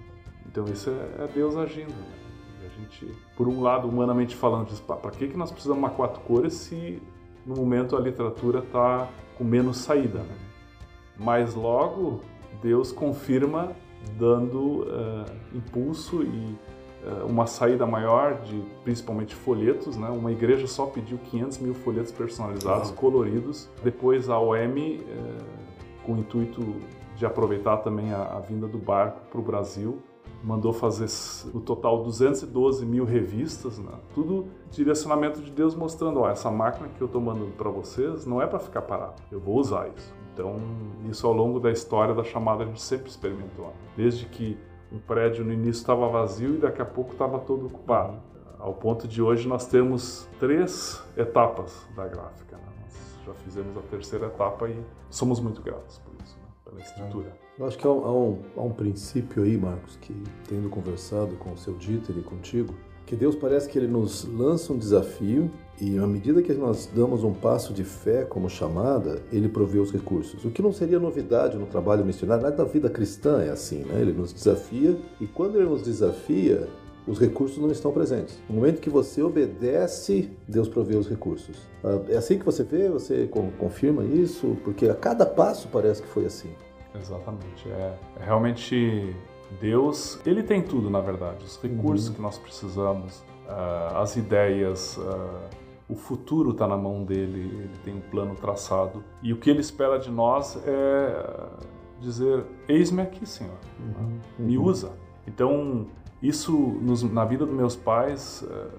[0.46, 1.90] Então isso é, é Deus agindo.
[1.90, 2.22] Né?
[2.66, 6.22] a gente, por um lado, humanamente falando, diz, para que, que nós precisamos uma quatro
[6.22, 7.02] cores se
[7.46, 10.20] no momento a literatura está com menos saída?
[10.20, 10.38] Né?
[11.18, 12.22] Mas logo
[12.62, 13.76] Deus confirma
[14.18, 16.58] dando uh, impulso e
[17.28, 20.10] uma saída maior de principalmente folhetos, né?
[20.10, 23.70] Uma igreja só pediu 500 mil folhetos personalizados, coloridos.
[23.84, 25.02] Depois a OM, é,
[26.06, 26.62] com o intuito
[27.16, 30.00] de aproveitar também a, a vinda do barco para o Brasil,
[30.44, 31.08] mandou fazer
[31.54, 33.92] no total 212 mil revistas, né?
[34.14, 38.42] tudo direcionamento de Deus mostrando, ó, essa máquina que eu estou mandando para vocês não
[38.42, 40.14] é para ficar parado, eu vou usar isso.
[40.34, 40.56] Então,
[41.10, 43.74] isso ao longo da história da chamada a gente sempre experimentou.
[43.98, 44.58] Desde que
[44.92, 48.20] um prédio no início estava vazio e daqui a pouco estava todo ocupado.
[48.60, 52.58] Ao ponto de hoje nós temos três etapas da gráfica.
[52.58, 52.64] Né?
[52.82, 56.48] Nós já fizemos a terceira etapa e somos muito gratos por isso, né?
[56.66, 57.34] pela estrutura.
[57.58, 60.14] Eu acho que há um, há um princípio aí, Marcos, que
[60.48, 62.74] tendo conversado com o seu Dieter e contigo,
[63.12, 67.26] que Deus parece que ele nos lança um desafio e à medida que nós damos
[67.26, 70.46] um passo de fé como chamada, ele provê os recursos.
[70.46, 74.00] O que não seria novidade no trabalho missionário, nada da vida cristã é assim, né?
[74.00, 76.70] Ele nos desafia e quando ele nos desafia,
[77.06, 78.40] os recursos não estão presentes.
[78.48, 81.58] No momento que você obedece, Deus provê os recursos.
[81.84, 86.08] Ah, é assim que você vê, você confirma isso, porque a cada passo parece que
[86.08, 86.52] foi assim.
[86.98, 87.70] Exatamente.
[87.70, 89.14] É, é realmente
[89.60, 91.44] Deus, ele tem tudo, na verdade.
[91.46, 92.14] Os recursos uhum.
[92.16, 95.40] que nós precisamos, uh, as ideias, uh,
[95.90, 99.04] o futuro está na mão dele, ele tem um plano traçado.
[99.22, 101.26] E o que ele espera de nós é
[102.00, 104.20] dizer: Eis-me aqui, Senhor, uhum.
[104.40, 104.66] me uhum.
[104.66, 104.94] usa.
[105.28, 105.88] Então,
[106.22, 108.70] isso nos, na vida dos meus pais, uh,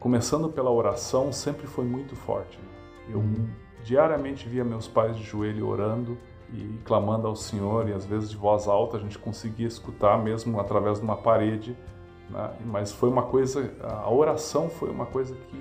[0.00, 2.58] começando pela oração, sempre foi muito forte.
[3.08, 3.48] Eu uhum.
[3.84, 6.16] diariamente via meus pais de joelho orando
[6.52, 10.60] e clamando ao Senhor, e às vezes de voz alta a gente conseguia escutar mesmo
[10.60, 11.76] através de uma parede,
[12.28, 12.50] né?
[12.66, 15.60] mas foi uma coisa, a oração foi uma coisa que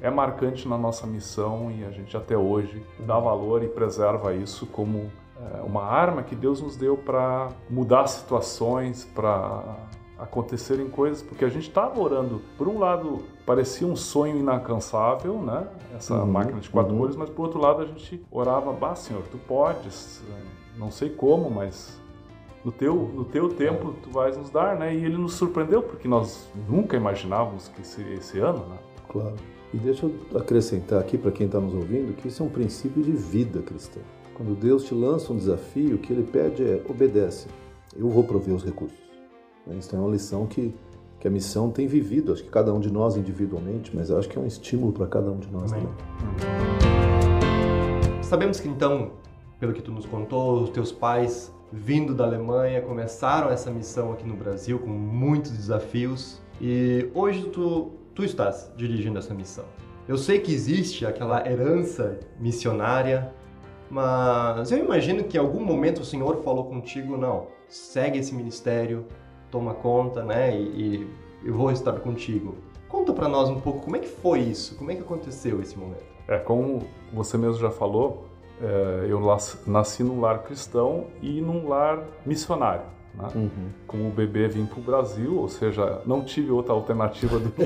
[0.00, 4.66] é marcante na nossa missão e a gente até hoje dá valor e preserva isso
[4.66, 9.76] como é, uma arma que Deus nos deu para mudar situações, para
[10.18, 15.66] acontecerem coisas, porque a gente estava orando, por um lado, parecia um sonho inalcançável, né?
[15.96, 16.98] Essa uhum, máquina de quatro uhum.
[16.98, 20.22] cores, mas por outro lado a gente orava, bah, Senhor, tu podes,
[20.76, 21.98] não sei como, mas
[22.62, 24.94] no teu, no teu tempo tu vais nos dar, né?
[24.94, 28.76] E ele nos surpreendeu, porque nós nunca imaginávamos que seria esse ano, né?
[29.08, 29.36] Claro.
[29.72, 33.02] E deixa eu acrescentar aqui para quem está nos ouvindo que isso é um princípio
[33.02, 34.00] de vida cristã.
[34.34, 37.48] Quando Deus te lança um desafio, o que ele pede é obedece.
[37.96, 38.98] eu vou prover os recursos.
[39.66, 39.76] Né?
[39.78, 40.74] Isso é uma lição que,
[41.20, 44.38] que a missão tem vivido, acho que cada um de nós individualmente, mas acho que
[44.38, 45.88] é um estímulo para cada um de nós Amém.
[46.38, 46.88] também.
[48.22, 49.12] Sabemos que então,
[49.58, 54.26] pelo que tu nos contou, os teus pais vindo da Alemanha começaram essa missão aqui
[54.26, 59.64] no Brasil com muitos desafios e hoje tu, tu estás dirigindo essa missão.
[60.06, 63.32] Eu sei que existe aquela herança missionária,
[63.90, 69.06] mas eu imagino que em algum momento o Senhor falou contigo, não, segue esse ministério,
[69.50, 70.56] toma conta, né?
[70.56, 71.10] E, e
[71.44, 72.54] eu vou estar contigo.
[72.88, 75.78] Conta para nós um pouco como é que foi isso, como é que aconteceu esse
[75.78, 76.04] momento.
[76.26, 76.82] É como
[77.12, 78.26] você mesmo já falou,
[78.60, 79.20] é, eu
[79.66, 82.84] nasci num lar cristão e num lar missionário.
[83.14, 83.28] Né?
[83.34, 83.70] Uhum.
[83.86, 87.64] Como o bebê vim para o Brasil, ou seja, não tive outra alternativa do que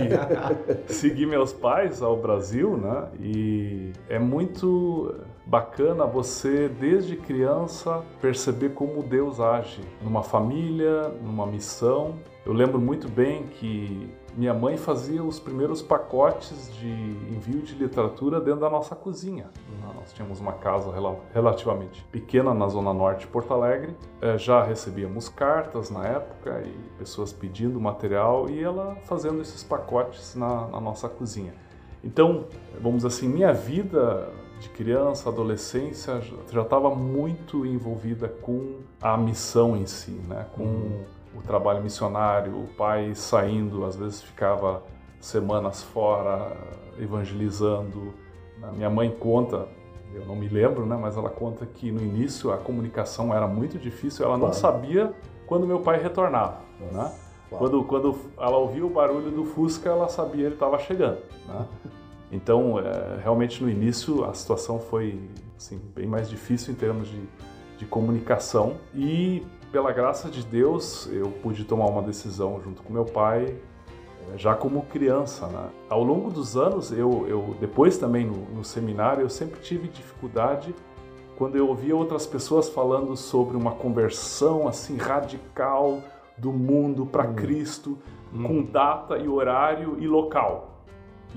[0.92, 3.08] seguir meus pais ao Brasil, né?
[3.20, 5.14] E é muito
[5.46, 12.14] bacana você, desde criança, perceber como Deus age numa família, numa missão.
[12.44, 18.40] Eu lembro muito bem que minha mãe fazia os primeiros pacotes de envio de literatura
[18.40, 19.50] dentro da nossa cozinha.
[19.94, 20.92] Nós tínhamos uma casa
[21.32, 23.94] relativamente pequena na zona norte de Porto Alegre.
[24.20, 30.34] É, já recebíamos cartas na época e pessoas pedindo material e ela fazendo esses pacotes
[30.34, 31.54] na, na nossa cozinha.
[32.02, 32.46] Então,
[32.80, 34.28] vamos dizer assim, minha vida
[34.62, 36.20] de criança, adolescência,
[36.50, 40.46] já estava muito envolvida com a missão em si, né?
[40.54, 41.04] com uhum.
[41.36, 44.82] o trabalho missionário, o pai saindo, às vezes ficava
[45.20, 46.56] semanas fora
[46.98, 48.14] evangelizando.
[48.74, 49.66] Minha mãe conta,
[50.14, 50.96] eu não me lembro, né?
[50.96, 55.12] mas ela conta que no início a comunicação era muito difícil, ela não sabia
[55.46, 56.60] quando meu pai retornava.
[56.80, 57.12] Né?
[57.50, 61.18] Quando, quando ela ouvia o barulho do Fusca, ela sabia ele estava chegando.
[61.46, 61.66] Né?
[62.32, 65.20] Então, é, realmente no início a situação foi
[65.56, 67.20] assim, bem mais difícil em termos de,
[67.76, 73.04] de comunicação e pela graça de Deus eu pude tomar uma decisão junto com meu
[73.04, 73.54] pai
[74.32, 75.46] é, já como criança.
[75.46, 75.68] Né?
[75.90, 80.74] Ao longo dos anos, eu, eu depois também no, no, seminário, eu sempre tive dificuldade
[81.36, 86.00] quando eu ouvia outras pessoas falando sobre uma conversão assim radical
[86.38, 87.34] do mundo para hum.
[87.34, 87.98] Cristo,
[88.32, 88.42] hum.
[88.42, 90.71] com data e horário e local.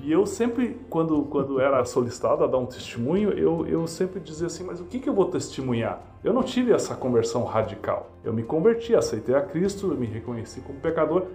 [0.03, 4.47] E eu sempre, quando, quando era solicitado a dar um testemunho, eu, eu sempre dizia
[4.47, 6.01] assim: mas o que, que eu vou testemunhar?
[6.23, 8.11] Eu não tive essa conversão radical.
[8.23, 11.27] Eu me converti, aceitei a Cristo, me reconheci como pecador,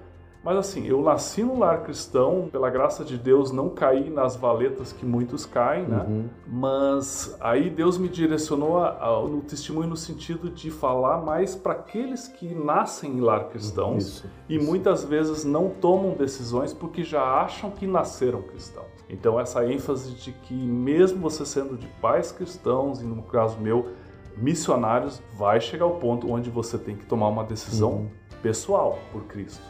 [0.43, 4.91] mas assim, eu nasci num lar cristão, pela graça de Deus não caí nas valetas
[4.93, 6.07] que muitos caem, né?
[6.09, 6.29] Uhum.
[6.47, 11.73] Mas aí Deus me direcionou a, a, no testemunho no sentido de falar mais para
[11.73, 14.67] aqueles que nascem em lar cristãos isso, e isso.
[14.67, 18.87] muitas vezes não tomam decisões porque já acham que nasceram cristãos.
[19.11, 23.89] Então essa ênfase de que mesmo você sendo de pais cristãos e no caso meu
[24.37, 28.11] missionários, vai chegar ao ponto onde você tem que tomar uma decisão uhum.
[28.43, 29.70] pessoal por Cristo.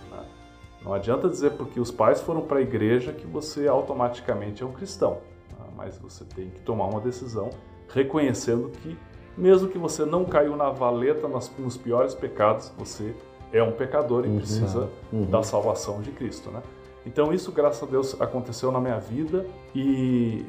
[0.84, 4.72] Não adianta dizer porque os pais foram para a igreja que você automaticamente é um
[4.72, 5.18] cristão,
[5.56, 5.64] tá?
[5.76, 7.50] mas você tem que tomar uma decisão
[7.92, 8.96] reconhecendo que,
[9.36, 13.14] mesmo que você não caiu na valeta nos piores pecados, você
[13.52, 15.26] é um pecador e uhum, precisa uhum.
[15.26, 16.62] da salvação de Cristo, né?
[17.04, 20.44] Então isso, graças a Deus, aconteceu na minha vida e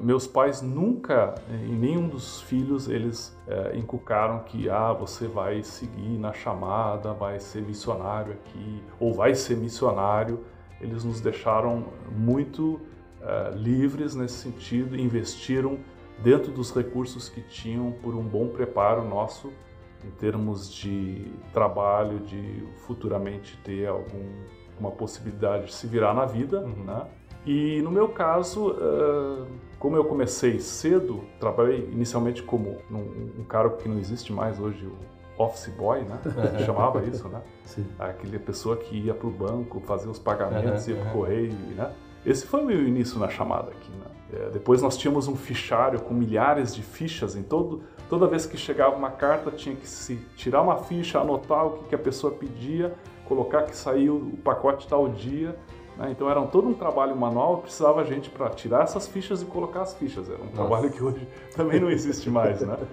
[0.00, 6.18] meus pais nunca, em nenhum dos filhos, eles é, inculcaram que ah, você vai seguir
[6.18, 10.44] na chamada, vai ser missionário aqui, ou vai ser missionário.
[10.80, 12.80] Eles nos deixaram muito
[13.20, 15.78] é, livres nesse sentido, investiram
[16.22, 19.52] dentro dos recursos que tinham por um bom preparo nosso
[20.04, 26.84] em termos de trabalho, de futuramente ter alguma possibilidade de se virar na vida, uhum.
[26.84, 27.06] né?
[27.46, 29.46] E no meu caso, uh,
[29.84, 34.86] como eu comecei cedo, trabalhei inicialmente como um, um cargo que não existe mais hoje,
[34.86, 36.18] o office boy, né?
[36.58, 36.64] É.
[36.64, 37.42] chamava isso, né?
[37.64, 37.84] Sim.
[37.98, 41.92] Aquela pessoa que ia para o banco fazer os pagamentos, ia para o correio, né?
[42.24, 44.06] Esse foi o meu início na chamada aqui, né?
[44.32, 48.56] É, depois nós tínhamos um fichário com milhares de fichas em todo, toda vez que
[48.56, 52.32] chegava uma carta tinha que se tirar uma ficha, anotar o que, que a pessoa
[52.32, 52.94] pedia,
[53.26, 55.54] colocar que saiu o pacote tal dia
[55.96, 56.10] né?
[56.10, 59.82] Então era todo um trabalho manual, precisava a gente para tirar essas fichas e colocar
[59.82, 60.28] as fichas.
[60.28, 60.56] Era um Nossa.
[60.56, 62.76] trabalho que hoje também não existe mais, né?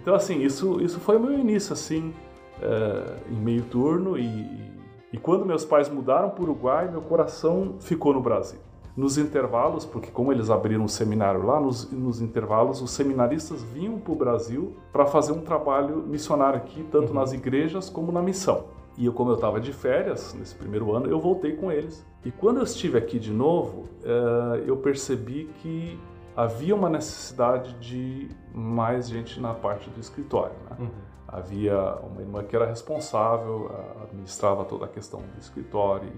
[0.00, 2.14] Então assim, isso, isso foi o meu início, assim,
[2.62, 4.72] é, em meio turno e,
[5.12, 8.58] e quando meus pais mudaram para o Uruguai, meu coração ficou no Brasil.
[8.96, 13.98] Nos intervalos, porque como eles abriram um seminário lá, nos, nos intervalos os seminaristas vinham
[13.98, 17.14] para o Brasil para fazer um trabalho missionário aqui, tanto uhum.
[17.14, 18.64] nas igrejas como na missão.
[18.98, 22.04] E eu, como eu estava de férias nesse primeiro ano, eu voltei com eles.
[22.24, 25.96] E quando eu estive aqui de novo, uh, eu percebi que
[26.36, 30.56] havia uma necessidade de mais gente na parte do escritório.
[30.68, 30.76] Né?
[30.80, 30.90] Uhum.
[31.28, 33.70] Havia uma irmã que era responsável,
[34.02, 36.10] administrava toda a questão do escritório,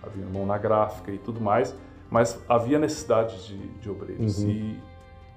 [0.00, 1.74] havia um irmão na gráfica e tudo mais,
[2.08, 4.38] mas havia necessidade de, de obreiros.
[4.38, 4.50] Uhum.
[4.50, 4.80] E,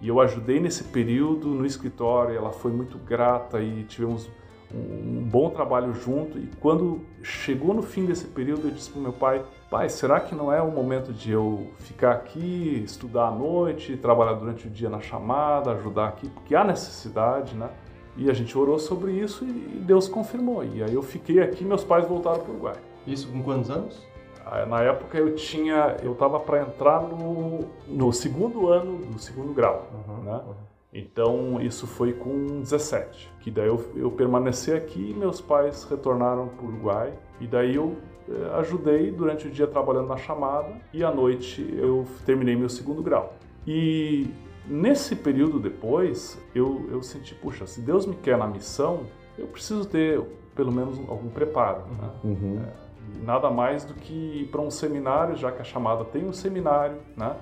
[0.02, 4.30] e eu ajudei nesse período no escritório, ela foi muito grata e tivemos
[4.74, 6.38] um, bom trabalho junto.
[6.38, 10.34] E quando chegou no fim desse período, eu disse para meu pai: Pai, será que
[10.34, 14.90] não é o momento de eu ficar aqui, estudar à noite, trabalhar durante o dia
[14.90, 16.30] na chamada, ajudar aqui?
[16.30, 17.70] Porque há necessidade, né?
[18.16, 20.64] E a gente orou sobre isso e Deus confirmou.
[20.64, 22.76] E aí eu fiquei aqui, meus pais voltaram para o Uruguai.
[23.08, 24.00] Isso com quantos anos?
[24.46, 29.54] Ah, na época eu tinha, eu estava para entrar no, no segundo ano do segundo
[29.54, 30.42] grau, uhum, né?
[30.46, 30.73] Uhum.
[30.94, 36.66] Então isso foi com 17, que daí eu, eu permaneci aqui, meus pais retornaram para
[36.66, 37.98] o Uruguai e daí eu
[38.30, 43.02] eh, ajudei durante o dia trabalhando na chamada e à noite eu terminei meu segundo
[43.02, 43.34] grau.
[43.66, 44.30] E
[44.68, 49.02] nesse período depois eu, eu senti, puxa, se Deus me quer na missão,
[49.36, 50.22] eu preciso ter
[50.56, 51.82] pelo menos algum preparo.
[52.00, 52.10] Né?
[52.24, 52.62] Uhum.
[52.62, 56.34] É, nada mais do que ir para um seminário, já que a chamada tem um
[56.34, 57.36] seminário, né?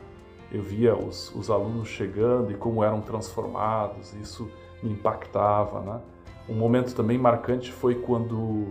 [0.51, 4.49] Eu via os, os alunos chegando e como eram transformados, isso
[4.83, 5.79] me impactava.
[5.81, 6.01] Né?
[6.49, 8.67] Um momento também marcante foi quando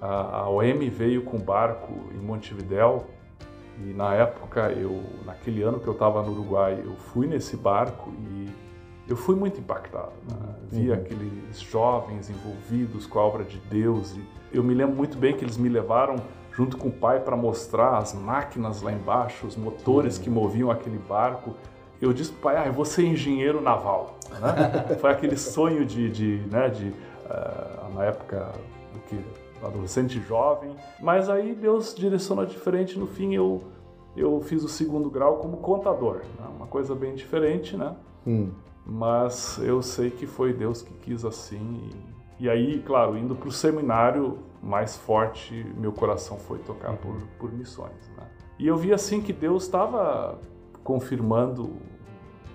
[0.00, 3.06] a, a OM veio com barco em Montevidéu
[3.84, 8.10] e na época, eu, naquele ano que eu estava no Uruguai, eu fui nesse barco
[8.30, 8.48] e
[9.08, 10.12] eu fui muito impactado.
[10.30, 10.54] Né?
[10.70, 10.94] Vi uhum.
[10.94, 15.44] aqueles jovens envolvidos com a obra de Deus e eu me lembro muito bem que
[15.44, 16.16] eles me levaram
[16.56, 20.96] junto com o pai para mostrar as máquinas lá embaixo, os motores que moviam aquele
[20.96, 21.54] barco.
[22.00, 24.18] Eu disse para o pai, ah, eu vou ser engenheiro naval.
[24.30, 24.96] Né?
[24.96, 28.52] Foi aquele sonho de, de, né, de uh, na época,
[28.94, 29.18] do que
[29.62, 30.74] adolescente jovem.
[30.98, 32.98] Mas aí Deus direcionou diferente.
[32.98, 33.62] No fim, eu,
[34.16, 36.22] eu fiz o segundo grau como contador.
[36.38, 36.46] Né?
[36.56, 37.94] Uma coisa bem diferente, né?
[38.26, 38.50] Hum.
[38.86, 41.90] Mas eu sei que foi Deus que quis assim.
[41.92, 46.96] E, e aí, claro, indo para o seminário, mais forte meu coração foi tocar uhum.
[46.96, 48.10] por, por missões.
[48.16, 48.24] Né?
[48.58, 50.38] E eu vi assim que Deus estava
[50.82, 51.76] confirmando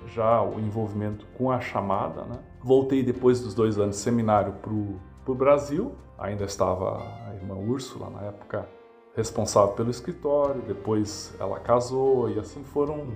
[0.07, 2.23] já o envolvimento com a chamada.
[2.23, 2.39] Né?
[2.61, 5.93] Voltei depois dos dois anos de seminário para o Brasil.
[6.17, 8.69] Ainda estava a irmã Úrsula, na época,
[9.15, 10.61] responsável pelo escritório.
[10.61, 13.07] Depois ela casou e assim foram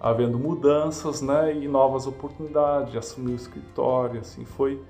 [0.00, 1.54] havendo mudanças né?
[1.54, 2.96] e novas oportunidades.
[2.96, 4.82] Assumir o escritório, assim foi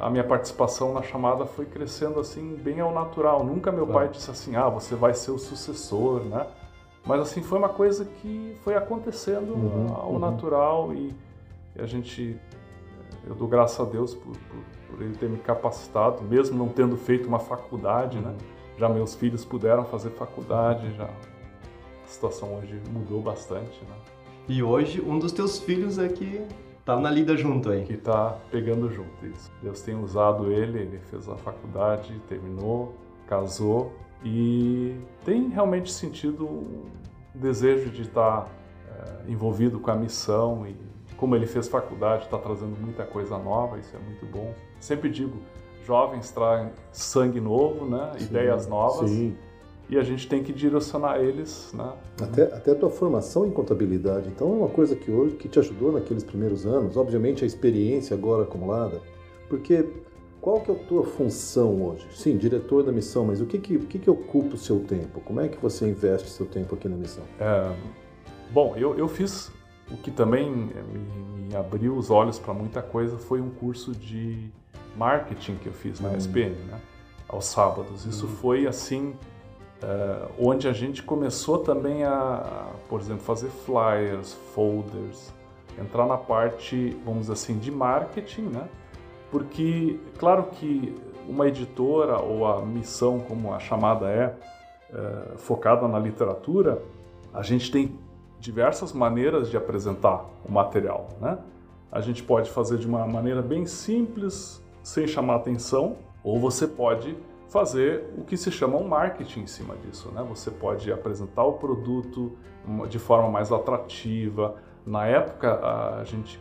[0.00, 3.44] a minha participação na chamada foi crescendo assim bem ao natural.
[3.44, 6.46] Nunca meu pai disse assim, ah, você vai ser o sucessor, né?
[7.04, 10.18] Mas assim foi uma coisa que foi acontecendo uhum, ao uhum.
[10.18, 11.14] natural e,
[11.78, 12.36] a gente,
[13.26, 16.96] eu dou graças a Deus por, por, por, ele ter me capacitado, mesmo não tendo
[16.96, 18.28] feito uma faculdade, né?
[18.28, 18.32] uhum.
[18.32, 18.38] né?
[18.78, 23.96] Já meus filhos puderam fazer faculdade, já a situação hoje mudou bastante, né?
[24.48, 26.42] E hoje um dos teus filhos é que
[26.94, 27.84] tá na lida junto aí.
[27.84, 29.50] Que tá pegando junto, isso.
[29.62, 32.94] Deus tem usado ele, ele fez a faculdade, terminou,
[33.26, 33.92] casou
[34.24, 36.84] e tem realmente sentido um
[37.34, 38.48] desejo de estar
[38.88, 40.76] é, envolvido com a missão e
[41.16, 44.54] como ele fez faculdade, está trazendo muita coisa nova, isso é muito bom.
[44.78, 45.36] Sempre digo,
[45.84, 48.12] jovens traem sangue novo, né?
[48.16, 49.10] Sim, ideias novas.
[49.10, 49.36] Sim
[49.90, 51.92] e a gente tem que direcionar eles, né?
[52.22, 55.58] Até, até a tua formação em contabilidade, então é uma coisa que hoje que te
[55.58, 59.00] ajudou naqueles primeiros anos, obviamente a experiência agora acumulada,
[59.48, 59.84] porque
[60.40, 62.06] qual que é a tua função hoje?
[62.14, 65.20] Sim, diretor da missão, mas o que que, o que, que ocupa o seu tempo?
[65.20, 67.24] Como é que você investe seu tempo aqui na missão?
[67.40, 67.74] É,
[68.52, 69.50] bom, eu, eu fiz
[69.90, 70.72] o que também me,
[71.48, 74.50] me abriu os olhos para muita coisa foi um curso de
[74.96, 76.16] marketing que eu fiz na hum.
[76.16, 76.80] SPN, né?
[77.28, 78.06] Aos sábados.
[78.06, 78.36] Isso hum.
[78.40, 79.14] foi assim
[80.38, 85.32] onde a gente começou também a, a, por exemplo, fazer flyers, folders,
[85.78, 88.68] entrar na parte, vamos dizer assim, de marketing, né?
[89.30, 90.94] Porque, claro que
[91.28, 94.34] uma editora ou a missão, como a chamada é,
[94.92, 96.82] é focada na literatura,
[97.32, 97.98] a gente tem
[98.38, 101.38] diversas maneiras de apresentar o material, né?
[101.92, 107.16] A gente pode fazer de uma maneira bem simples, sem chamar atenção, ou você pode
[107.50, 110.10] fazer o que se chama um marketing em cima disso.
[110.12, 110.24] Né?
[110.28, 112.32] Você pode apresentar o produto
[112.88, 114.56] de forma mais atrativa.
[114.86, 115.60] Na época,
[116.00, 116.40] a gente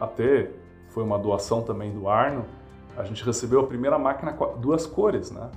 [0.00, 0.50] até
[0.88, 2.44] foi uma doação também do Arno,
[2.96, 5.50] a gente recebeu a primeira máquina duas cores, né?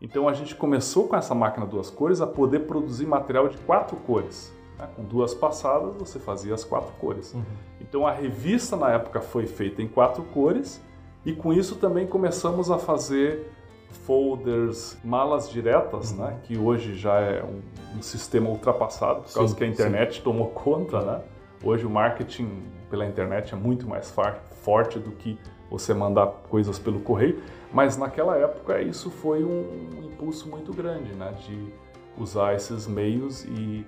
[0.00, 3.96] Então a gente começou com essa máquina duas cores a poder produzir material de quatro
[3.96, 4.52] cores.
[4.78, 4.88] Né?
[4.94, 7.32] Com duas passadas você fazia as quatro cores.
[7.32, 7.42] Uhum.
[7.80, 10.80] Então a revista na época foi feita em quatro cores
[11.24, 13.50] e com isso também começamos a fazer
[13.94, 16.18] folders, malas diretas, uhum.
[16.18, 16.36] né?
[16.44, 20.22] Que hoje já é um, um sistema ultrapassado, por causa sim, que a internet sim.
[20.22, 21.20] tomou conta, né?
[21.62, 24.14] Hoje o marketing pela internet é muito mais
[24.62, 25.38] forte do que
[25.70, 27.42] você mandar coisas pelo correio,
[27.72, 31.72] mas naquela época isso foi um impulso muito grande, né, de
[32.16, 33.84] usar esses meios e,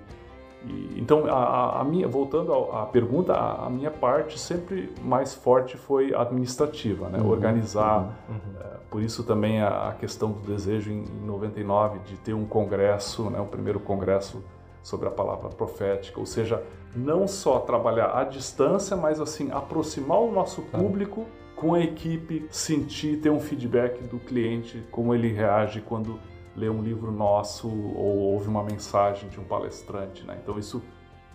[0.65, 5.77] e então a, a, minha voltando à pergunta, a, a, minha parte sempre mais forte
[5.77, 8.17] foi administrativa, né, uhum, organizar.
[8.27, 8.67] Uhum, uhum.
[8.89, 13.39] Por isso também a, questão do desejo em, em 99 de ter um congresso, né,
[13.39, 14.43] o primeiro congresso
[14.81, 16.63] sobre a palavra profética, ou seja,
[16.95, 23.17] não só trabalhar à distância, mas assim aproximar o nosso público com a equipe, sentir,
[23.17, 26.19] ter um feedback do cliente, como ele reage quando
[26.57, 30.37] lê um livro nosso ou ouve uma mensagem de um palestrante, né?
[30.43, 30.83] Então isso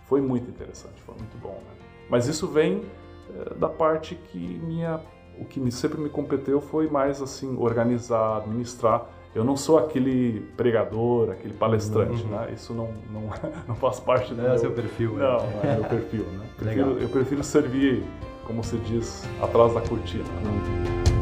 [0.05, 1.85] foi muito interessante, foi muito bom, né?
[2.09, 2.83] Mas isso vem
[3.33, 4.99] é, da parte que minha,
[5.39, 10.41] o que me, sempre me competeu foi mais assim organizar, administrar eu não sou aquele
[10.55, 12.29] pregador, aquele palestrante, uhum.
[12.29, 12.51] né?
[12.53, 13.29] Isso não, não,
[13.67, 14.59] não faz parte do não é meu...
[14.59, 15.13] seu perfil.
[15.13, 15.23] Né?
[15.23, 16.45] Não, não é meu perfil, né?
[16.55, 18.03] Prefiro, eu prefiro servir,
[18.45, 20.23] como se diz, atrás da cortina.
[20.23, 21.12] Né?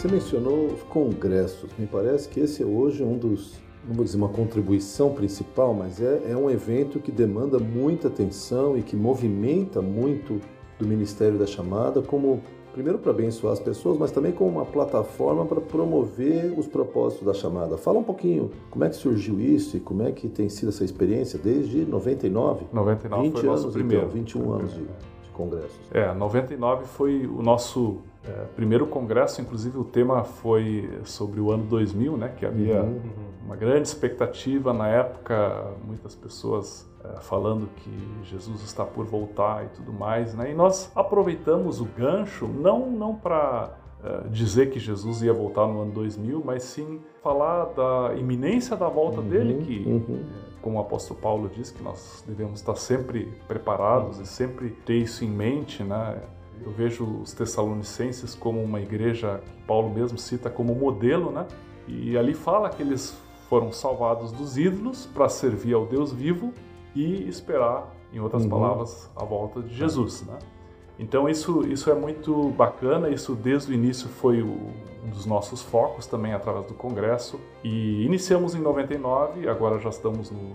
[0.00, 1.68] Você mencionou os congressos.
[1.78, 6.00] Me parece que esse é hoje um dos, não vou dizer uma contribuição principal, mas
[6.00, 10.40] é, é um evento que demanda muita atenção e que movimenta muito
[10.78, 12.40] do Ministério da Chamada como
[12.72, 17.34] primeiro para abençoar as pessoas, mas também como uma plataforma para promover os propósitos da
[17.34, 17.76] chamada.
[17.76, 20.82] Fala um pouquinho como é que surgiu isso e como é que tem sido essa
[20.82, 22.64] experiência desde 99?
[22.72, 24.04] 99 20 foi o nosso anos, primeiro.
[24.04, 25.78] Então, 21 anos de, de congressos.
[25.92, 31.64] É, 99 foi o nosso é, primeiro congresso, inclusive o tema foi sobre o ano
[31.64, 33.00] 2000, né, que havia uhum.
[33.46, 37.90] uma grande expectativa na época, muitas pessoas é, falando que
[38.24, 40.50] Jesus está por voltar e tudo mais, né?
[40.50, 45.80] E nós aproveitamos o gancho não não para é, dizer que Jesus ia voltar no
[45.80, 50.24] ano 2000, mas sim falar da iminência da volta uhum, dele, que uhum.
[50.36, 54.22] É, como o apóstolo Paulo diz que nós devemos estar sempre preparados uhum.
[54.22, 56.18] e sempre ter isso em mente, né?
[56.64, 61.46] Eu vejo os Tessalonicenses como uma igreja que Paulo mesmo cita como modelo, né?
[61.88, 63.16] E ali fala que eles
[63.48, 66.52] foram salvados dos ídolos para servir ao Deus vivo
[66.94, 68.50] e esperar, em outras uhum.
[68.50, 70.38] palavras, a volta de Jesus, né?
[70.98, 74.70] Então isso, isso é muito bacana, isso desde o início foi o,
[75.04, 80.30] um dos nossos focos também através do congresso e iniciamos em 99, agora já estamos
[80.30, 80.52] no,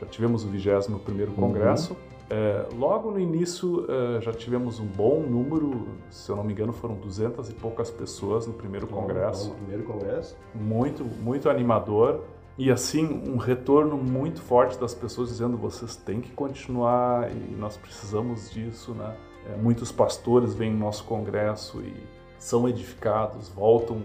[0.00, 1.36] já tivemos o 21 primeiro uhum.
[1.36, 1.92] congresso.
[1.92, 2.11] Uhum.
[2.34, 6.72] É, logo no início é, já tivemos um bom número, se eu não me engano
[6.72, 9.50] foram 200 e poucas pessoas no primeiro congresso.
[9.50, 10.34] No primeiro congresso?
[10.54, 12.22] Muito, muito animador.
[12.56, 17.76] E assim, um retorno muito forte das pessoas dizendo vocês têm que continuar e nós
[17.76, 19.14] precisamos disso, né?
[19.50, 21.94] É, muitos pastores vêm no nosso congresso e
[22.38, 24.00] são edificados, voltam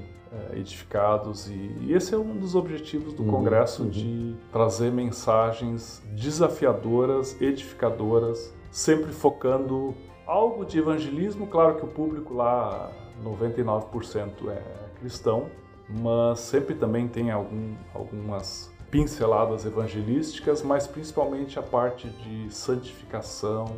[0.54, 3.90] edificados e, e, esse é um dos objetivos do uhum, congresso uhum.
[3.90, 9.94] de trazer mensagens desafiadoras, edificadoras, sempre focando
[10.26, 11.48] algo de evangelismo.
[11.48, 12.92] Claro que o público lá,
[13.24, 14.62] 99% é
[15.00, 15.48] cristão,
[15.90, 23.76] mas sempre também tem algum, algumas pinceladas evangelísticas, mas principalmente a parte de santificação,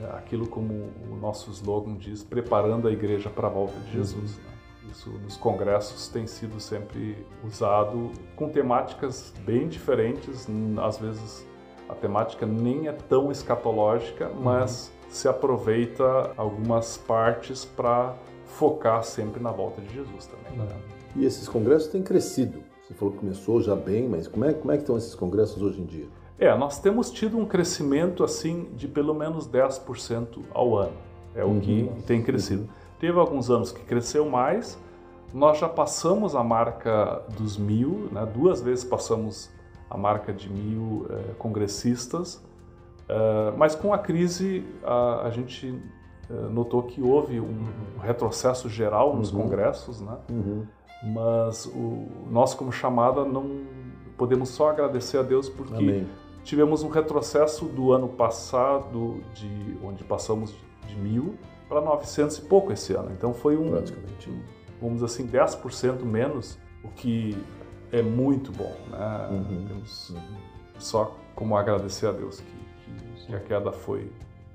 [0.00, 4.36] é, aquilo como o nosso slogan diz, preparando a igreja para a volta de Jesus.
[4.36, 4.51] Né?
[4.90, 10.46] Isso nos congressos tem sido sempre usado com temáticas bem diferentes,
[10.82, 11.46] às vezes
[11.88, 15.10] a temática nem é tão escatológica, mas uhum.
[15.10, 18.14] se aproveita algumas partes para
[18.46, 20.58] focar sempre na volta de Jesus também.
[20.58, 20.74] Né?
[21.16, 22.62] E esses congressos têm crescido.
[22.82, 25.62] Você falou que começou já bem, mas como é, como é que estão esses congressos
[25.62, 26.06] hoje em dia?
[26.38, 30.96] É, nós temos tido um crescimento assim de pelo menos 10% ao ano.
[31.34, 31.58] É uhum.
[31.58, 32.02] o que uhum.
[32.02, 32.62] tem crescido.
[32.62, 32.68] Uhum.
[33.02, 34.78] Teve alguns anos que cresceu mais.
[35.34, 38.24] Nós já passamos a marca dos mil, né?
[38.24, 39.50] duas vezes passamos
[39.90, 42.36] a marca de mil eh, congressistas.
[42.36, 45.68] Uh, mas com a crise, a, a gente
[46.30, 49.42] uh, notou que houve um, um retrocesso geral nos uhum.
[49.42, 50.16] congressos, né?
[50.30, 50.64] Uhum
[51.02, 53.62] mas o nós como chamada não
[54.16, 56.06] podemos só agradecer a Deus porque Amém.
[56.44, 60.54] tivemos um retrocesso do ano passado de onde passamos
[60.86, 61.34] de mil
[61.72, 63.10] para 900 e pouco esse ano.
[63.16, 64.30] Então foi um praticamente
[64.80, 67.36] vamos dizer assim 10% menos, o que
[67.90, 69.28] é muito bom, né?
[69.30, 69.64] Uhum.
[69.66, 70.20] Temos uhum.
[70.78, 74.10] só como agradecer a Deus que, que, que a queda foi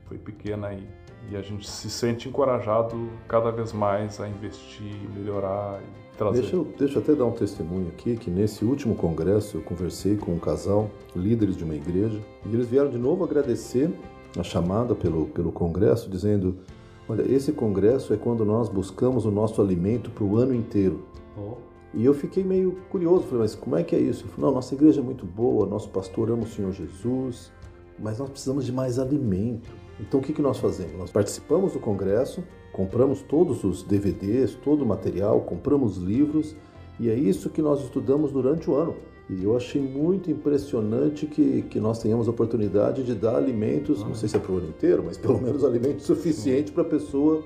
[0.05, 0.87] foi pequena e
[1.29, 6.41] e a gente se sente encorajado cada vez mais a investir, melhorar e trazer.
[6.41, 10.15] Deixa eu, deixa eu até dar um testemunho aqui, que nesse último congresso eu conversei
[10.15, 13.89] com um casal, líderes de uma igreja, e eles vieram de novo agradecer
[14.39, 16.57] a chamada pelo, pelo congresso, dizendo,
[17.07, 21.03] olha, esse congresso é quando nós buscamos o nosso alimento para o ano inteiro.
[21.37, 21.55] Oh.
[21.93, 24.23] E eu fiquei meio curioso, falei, mas como é que é isso?
[24.23, 27.51] Ele falou, não, nossa igreja é muito boa, nosso pastor ama o Senhor Jesus,
[27.97, 29.69] mas nós precisamos de mais alimento.
[29.99, 30.97] Então o que, que nós fazemos?
[30.97, 36.55] Nós participamos do congresso, compramos todos os DVDs, todo o material, compramos livros,
[36.99, 38.95] e é isso que nós estudamos durante o ano.
[39.29, 44.15] E eu achei muito impressionante que, que nós tenhamos a oportunidade de dar alimentos, não
[44.15, 47.43] sei se é para o ano inteiro, mas pelo menos alimentos suficientes para a pessoa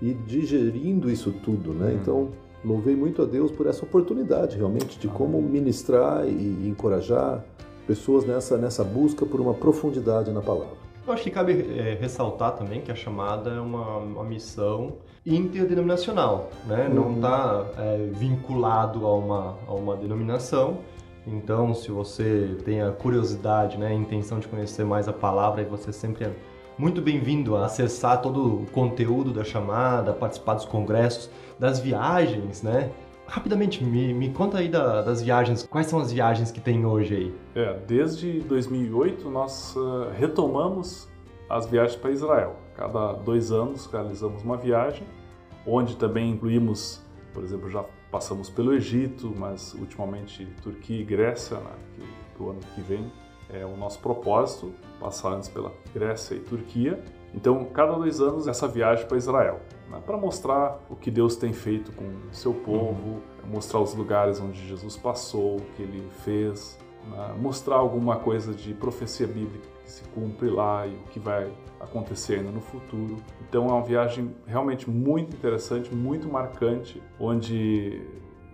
[0.00, 1.86] ir digerindo isso tudo, né?
[1.86, 1.94] Uhum.
[1.94, 2.28] Então,
[2.64, 7.44] louvei muito a Deus por essa oportunidade, realmente, de como ministrar e encorajar
[7.86, 10.76] pessoas nessa, nessa busca por uma profundidade na palavra.
[11.06, 16.50] Eu acho que cabe é, ressaltar também que a chamada é uma, uma missão interdenominacional,
[16.66, 16.88] né?
[16.88, 16.94] Uhum.
[16.94, 20.78] Não está é, vinculado a uma, a uma denominação,
[21.26, 25.92] então, se você tem a curiosidade, né, a intenção de conhecer mais a palavra, você
[25.92, 26.32] sempre é
[26.78, 32.92] muito bem-vindo a acessar todo o conteúdo da chamada, participar dos congressos, das viagens, né?
[33.26, 35.66] Rapidamente, me, me conta aí da, das viagens.
[35.66, 37.34] Quais são as viagens que tem hoje aí?
[37.56, 41.08] É, desde 2008 nós uh, retomamos
[41.50, 42.54] as viagens para Israel.
[42.76, 45.04] Cada dois anos realizamos uma viagem,
[45.66, 47.02] onde também incluímos,
[47.32, 47.84] por exemplo, já
[48.16, 51.70] Passamos pelo Egito, mas ultimamente Turquia e Grécia, né,
[52.34, 53.12] que o ano que vem
[53.50, 56.98] é o nosso propósito, passar antes pela Grécia e Turquia.
[57.34, 59.60] Então, cada dois anos, essa viagem para Israel,
[59.90, 64.40] né, para mostrar o que Deus tem feito com o seu povo, mostrar os lugares
[64.40, 66.78] onde Jesus passou, o que ele fez,
[67.38, 71.50] mostrar alguma coisa de profecia bíblica que se cumpre lá e o que vai
[71.80, 73.16] acontecer ainda no futuro.
[73.48, 78.02] Então é uma viagem realmente muito interessante, muito marcante, onde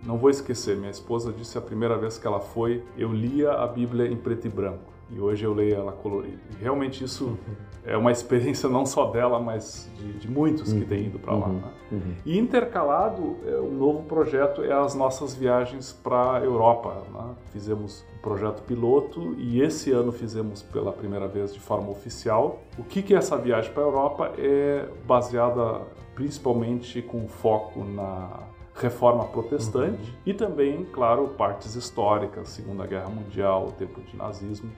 [0.05, 3.67] não vou esquecer, minha esposa disse a primeira vez que ela foi, eu lia a
[3.67, 6.39] Bíblia em preto e branco e hoje eu leio ela colorida.
[6.51, 7.55] E realmente isso uhum.
[7.85, 10.79] é uma experiência não só dela, mas de, de muitos uhum.
[10.79, 11.47] que têm ido para lá.
[11.47, 11.53] Uhum.
[11.53, 11.71] Né?
[11.91, 12.15] Uhum.
[12.25, 17.03] E intercalado, é, um novo projeto é as nossas viagens para a Europa.
[17.13, 17.35] Né?
[17.51, 22.63] Fizemos um projeto piloto e esse ano fizemos pela primeira vez de forma oficial.
[22.77, 24.33] O que, que é essa viagem para a Europa?
[24.37, 25.81] É baseada
[26.15, 28.39] principalmente com foco na
[28.75, 30.17] reforma protestante uhum.
[30.25, 34.71] e também, claro, partes históricas, Segunda Guerra Mundial, o tempo de nazismo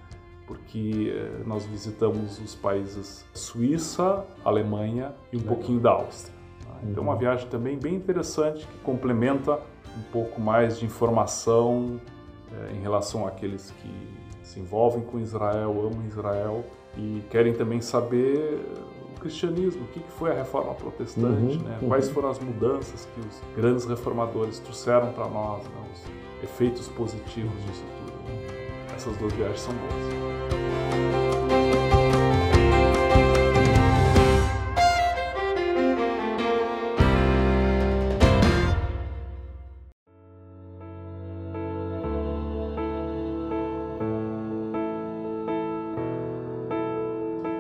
[0.48, 5.56] porque eh, nós visitamos os países Suíça, Alemanha e um Legal.
[5.56, 6.36] pouquinho da Áustria.
[6.64, 6.80] Tá?
[6.84, 7.20] Então, é uma uhum.
[7.20, 9.60] viagem também bem interessante que complementa
[9.98, 12.00] um pouco mais de informação
[12.52, 16.64] é, em relação àqueles que se envolvem com Israel, amam Israel
[16.98, 18.60] e querem também saber
[19.16, 21.80] o cristianismo, o que foi a reforma protestante, uhum, né?
[21.82, 21.88] uhum.
[21.88, 25.90] quais foram as mudanças que os grandes reformadores trouxeram para nós, né?
[25.92, 27.84] os efeitos positivos disso?
[28.96, 30.16] Essas duas viagens são boas.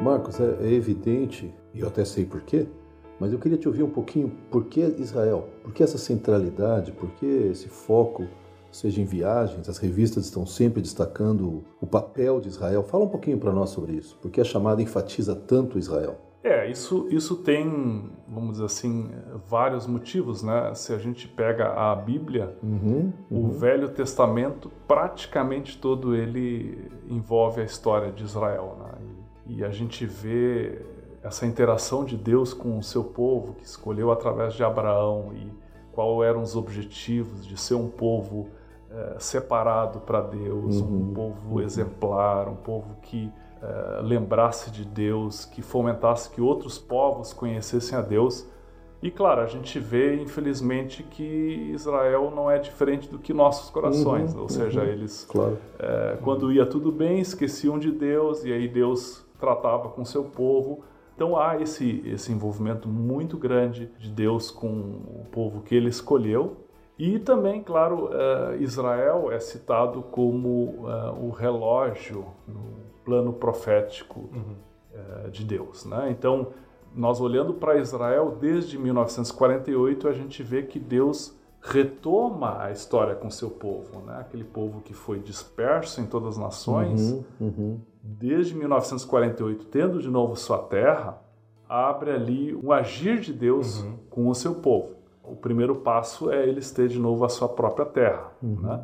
[0.01, 2.67] Marcos, é, é evidente, e eu até sei porquê,
[3.19, 5.49] mas eu queria te ouvir um pouquinho por que Israel?
[5.63, 6.91] Por que essa centralidade?
[6.91, 8.27] Por que esse foco
[8.75, 12.83] seja em viagens, as revistas estão sempre destacando o papel de Israel.
[12.83, 16.17] Fala um pouquinho para nós sobre isso, porque a chamada enfatiza tanto Israel.
[16.43, 19.09] É, isso, isso tem, vamos dizer assim,
[19.47, 20.75] vários motivos, né?
[20.75, 23.45] Se a gente pega a Bíblia, uhum, uhum.
[23.45, 28.91] o Velho Testamento, praticamente todo ele envolve a história de Israel, né?
[29.47, 30.81] E, e a gente vê
[31.23, 35.49] essa interação de Deus com o seu povo, que escolheu através de Abraão e
[35.93, 38.49] qual eram os objetivos de ser um povo
[38.95, 41.09] é, separado para Deus, uhum.
[41.09, 43.29] um povo exemplar, um povo que
[43.61, 48.49] é, lembrasse de Deus, que fomentasse que outros povos conhecessem a Deus.
[49.01, 54.33] E claro, a gente vê, infelizmente, que Israel não é diferente do que nossos corações.
[54.33, 55.57] Uhum, ou seja, uhum, eles, claro.
[55.77, 60.83] é, quando ia tudo bem, esqueciam de Deus e aí Deus tratava com seu povo.
[61.15, 66.64] Então há esse, esse envolvimento muito grande de Deus com o povo que ele escolheu.
[66.97, 74.55] E também, claro, uh, Israel é citado como uh, o relógio no plano profético uhum.
[75.25, 75.85] uh, de Deus.
[75.85, 76.09] Né?
[76.09, 76.47] Então,
[76.93, 83.29] nós olhando para Israel desde 1948, a gente vê que Deus retoma a história com
[83.29, 84.17] seu povo, né?
[84.19, 87.79] aquele povo que foi disperso em todas as nações, uhum, uhum.
[88.01, 91.21] desde 1948, tendo de novo sua terra,
[91.67, 93.97] abre ali um agir de Deus uhum.
[94.09, 94.94] com o seu povo
[95.27, 98.31] o primeiro passo é eles ter de novo a sua própria terra.
[98.41, 98.59] Uhum.
[98.61, 98.83] Né?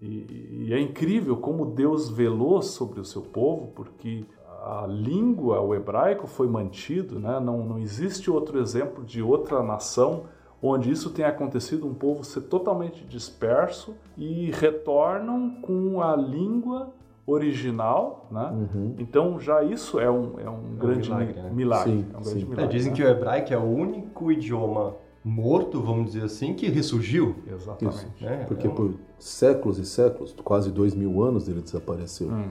[0.00, 4.24] E, e, é incrível como Deus velou sobre o seu povo, porque
[4.64, 7.18] a língua, o hebraico, foi mantido.
[7.18, 7.40] Né?
[7.40, 10.24] Não, não existe outro exemplo de outra nação
[10.62, 16.92] onde isso tem acontecido, um povo ser totalmente disperso e retornam com a língua
[17.26, 18.50] original, né?
[18.52, 18.94] Uhum.
[18.98, 21.42] Então já isso é um, é um é grande um milagre.
[21.42, 21.50] Né?
[21.52, 21.92] milagre.
[21.92, 22.64] Sim, é um grande milagre.
[22.64, 22.96] É, dizem né?
[22.96, 24.94] que o hebraico é o único idioma
[25.26, 27.34] morto, vamos dizer assim, que ressurgiu.
[27.52, 28.24] Exatamente.
[28.24, 28.74] É, Porque é um...
[28.74, 32.28] por séculos e séculos, quase dois mil anos, ele desapareceu.
[32.28, 32.48] Uhum.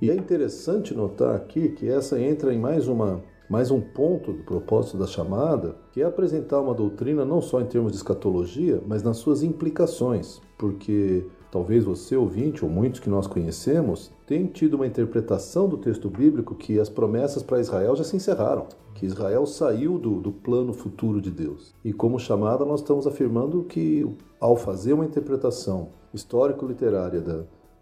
[0.00, 4.42] E é interessante notar aqui que essa entra em mais uma mais um ponto do
[4.44, 9.02] propósito da chamada, que é apresentar uma doutrina não só em termos de escatologia, mas
[9.02, 14.86] nas suas implicações, porque talvez você, ouvinte, ou muitos que nós conhecemos, tenham tido uma
[14.86, 19.98] interpretação do texto bíblico que as promessas para Israel já se encerraram, que Israel saiu
[19.98, 21.74] do, do plano futuro de Deus.
[21.84, 27.22] E como chamada, nós estamos afirmando que, ao fazer uma interpretação histórico-literária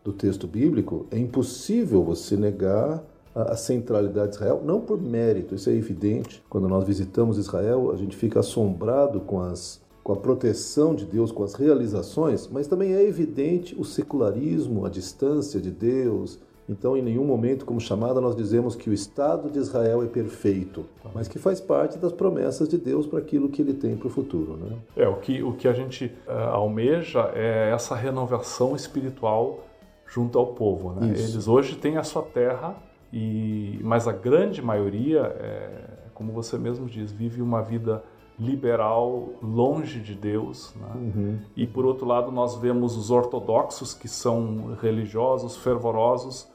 [0.03, 5.71] do texto bíblico, é impossível você negar a centralidade de Israel, não por mérito, isso
[5.71, 6.43] é evidente.
[6.51, 11.31] Quando nós visitamos Israel, a gente fica assombrado com as com a proteção de Deus,
[11.31, 16.41] com as realizações, mas também é evidente o secularismo, a distância de Deus.
[16.69, 20.85] Então, em nenhum momento, como chamada, nós dizemos que o Estado de Israel é perfeito,
[21.15, 24.11] mas que faz parte das promessas de Deus para aquilo que ele tem para o
[24.11, 24.57] futuro.
[24.57, 24.77] Né?
[24.97, 29.61] É, o que, o que a gente uh, almeja é essa renovação espiritual
[30.09, 30.93] junto ao povo.
[30.93, 31.07] Né?
[31.11, 32.77] Eles hoje têm a sua terra
[33.13, 35.71] e, mas a grande maioria, é,
[36.15, 38.03] como você mesmo diz, vive uma vida
[38.41, 40.75] liberal, longe de Deus.
[40.75, 40.93] Né?
[40.95, 41.39] Uhum.
[41.55, 46.49] E por outro lado, nós vemos os ortodoxos, que são religiosos, fervorosos,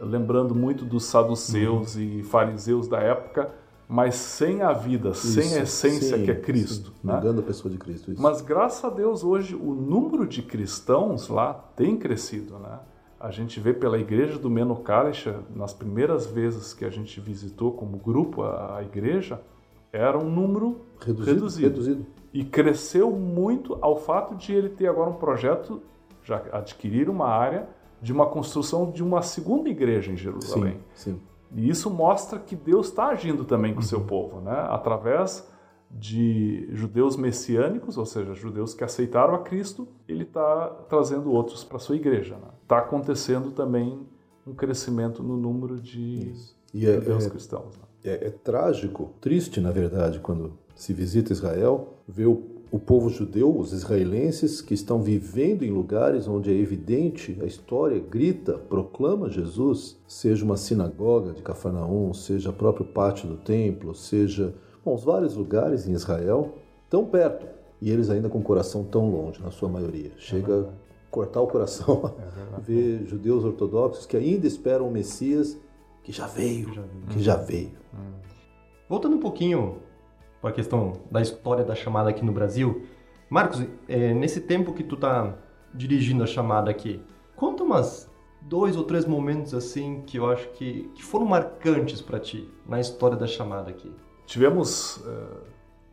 [0.00, 2.02] lembrando muito dos saduceus uhum.
[2.02, 3.50] e fariseus da época,
[3.88, 6.90] mas sem a vida, isso, sem a essência sim, que é Cristo.
[6.90, 7.14] Sim, né?
[7.16, 8.12] Negando a pessoa de Cristo.
[8.12, 8.22] Isso.
[8.22, 12.58] Mas graças a Deus, hoje, o número de cristãos lá tem crescido.
[12.58, 12.78] Né?
[13.22, 17.70] a gente vê pela igreja do Meno Kalisha, nas primeiras vezes que a gente visitou
[17.70, 19.40] como grupo a, a igreja,
[19.92, 25.10] era um número reduzido, reduzido, reduzido, E cresceu muito ao fato de ele ter agora
[25.10, 25.82] um projeto,
[26.24, 27.68] já adquirir uma área
[28.00, 30.78] de uma construção de uma segunda igreja em Jerusalém.
[30.94, 31.20] Sim, sim.
[31.54, 33.88] E isso mostra que Deus está agindo também com o uhum.
[33.88, 34.66] seu povo, né?
[34.70, 35.46] através
[35.90, 41.78] de judeus messiânicos, ou seja, judeus que aceitaram a Cristo, ele está trazendo outros para
[41.78, 42.38] sua igreja.
[42.62, 42.82] Está né?
[42.82, 44.00] acontecendo também
[44.46, 46.32] um crescimento no número de
[46.72, 47.76] e é, judeus é, cristãos.
[47.76, 47.84] Né?
[48.04, 53.56] É, é, trágico, triste na verdade, quando se visita Israel, ver o, o povo judeu,
[53.56, 59.96] os israelenses que estão vivendo em lugares onde é evidente, a história grita, proclama Jesus,
[60.08, 64.52] seja uma sinagoga de Cafarnaum, seja o próprio pátio do templo, seja
[64.84, 66.56] Bom, os vários lugares em Israel
[66.90, 67.46] tão perto
[67.80, 70.10] e eles ainda com o coração tão longe, na sua maioria.
[70.16, 70.64] Chega a
[71.10, 75.56] cortar o coração é ver judeus ortodoxos que ainda esperam o Messias
[76.02, 77.06] que já veio, que já veio.
[77.08, 77.72] Que já veio.
[77.94, 78.12] Hum.
[78.88, 79.78] Voltando um pouquinho
[80.40, 82.86] para a questão da história da chamada aqui no Brasil,
[83.30, 85.34] Marcos, é, nesse tempo que tu tá
[85.72, 87.00] dirigindo a chamada aqui,
[87.34, 88.10] conta umas
[88.42, 92.80] dois ou três momentos assim que eu acho que, que foram marcantes para ti na
[92.80, 93.90] história da chamada aqui.
[94.26, 95.40] Tivemos uh,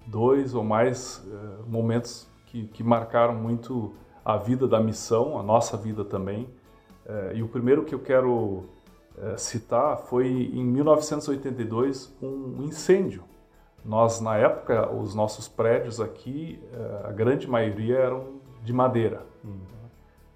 [0.06, 3.94] dois ou mais uh, momentos que, que, marcaram muito
[4.26, 6.44] a vida da missão, a nossa vida também.
[7.06, 8.66] Uh, e o primeiro que eu quero
[9.38, 13.24] citar foi em 1982 um incêndio.
[13.84, 16.62] Nós, na época, os nossos prédios aqui,
[17.04, 19.26] a grande maioria eram de madeira.
[19.44, 19.60] Uhum.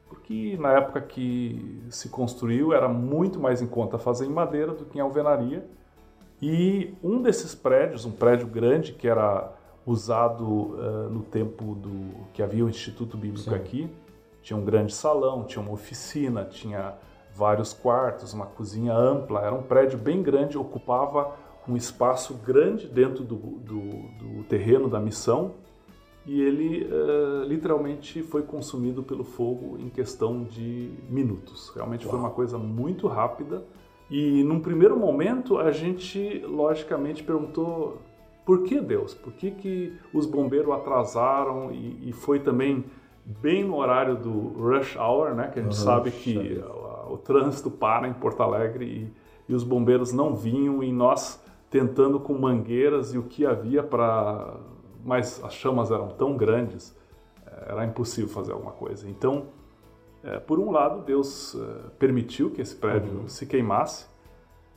[0.07, 4.86] Porque na época que se construiu era muito mais em conta fazer em madeira do
[4.86, 5.67] que em alvenaria
[6.41, 9.53] e um desses prédios, um prédio grande que era
[9.86, 13.55] usado uh, no tempo do que havia o Instituto Bíblico Sim.
[13.55, 13.89] aqui,
[14.41, 16.95] tinha um grande salão, tinha uma oficina, tinha
[17.36, 21.36] vários quartos, uma cozinha ampla, era um prédio bem grande, ocupava
[21.67, 25.53] um espaço grande dentro do, do, do terreno da missão
[26.25, 31.71] e ele uh, literalmente foi consumido pelo fogo em questão de minutos.
[31.75, 32.11] Realmente Uau.
[32.11, 33.63] foi uma coisa muito rápida
[34.09, 37.97] e num primeiro momento a gente logicamente perguntou
[38.45, 39.13] por que Deus?
[39.13, 42.84] Por que, que os bombeiros atrasaram e, e foi também
[43.25, 45.47] bem no horário do rush hour, né?
[45.47, 46.61] Que a gente uhum, sabe que
[47.14, 52.20] o, trânsito para em Porto Alegre e, e os bombeiros não vinham e nós tentando
[52.20, 54.57] com mangueiras e o que havia para
[55.05, 56.95] mas as chamas eram tão grandes
[57.45, 59.47] eh, era impossível fazer alguma coisa então
[60.24, 63.28] é, por um lado, Deus é, permitiu que esse prédio uhum.
[63.28, 64.05] se queimasse,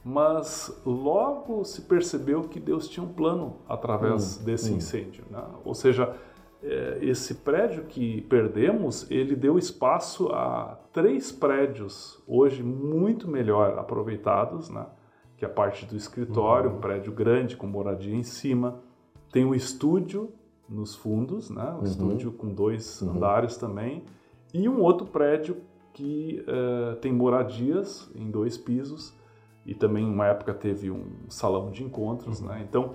[0.04, 4.44] mas logo se percebeu que Deus tinha um plano através uhum.
[4.44, 4.76] desse uhum.
[4.78, 5.24] incêndio.
[5.30, 5.42] Né?
[5.64, 6.16] Ou seja,
[7.00, 14.86] esse prédio que perdemos, ele deu espaço a três prédios hoje muito melhor aproveitados, né?
[15.36, 16.80] que é a parte do escritório, um uhum.
[16.80, 18.80] prédio grande com moradia em cima,
[19.30, 20.32] tem o estúdio
[20.68, 21.70] nos fundos, né?
[21.72, 21.84] O uhum.
[21.84, 23.10] estúdio com dois uhum.
[23.10, 24.04] andares também.
[24.52, 25.58] E um outro prédio
[25.92, 29.14] que uh, tem moradias em dois pisos
[29.64, 32.48] e também uma época teve um salão de encontros, uhum.
[32.48, 32.66] né?
[32.66, 32.94] Então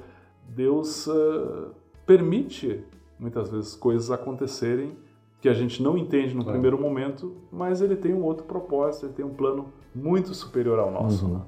[0.49, 2.84] Deus uh, permite
[3.22, 4.98] muitas vezes coisas acontecerem
[5.40, 6.46] que a gente não entende no é.
[6.46, 10.92] primeiro momento, mas ele tem um outro propósito, ele tem um plano muito superior ao
[10.92, 11.26] nosso.
[11.26, 11.34] Uhum.
[11.36, 11.42] Né?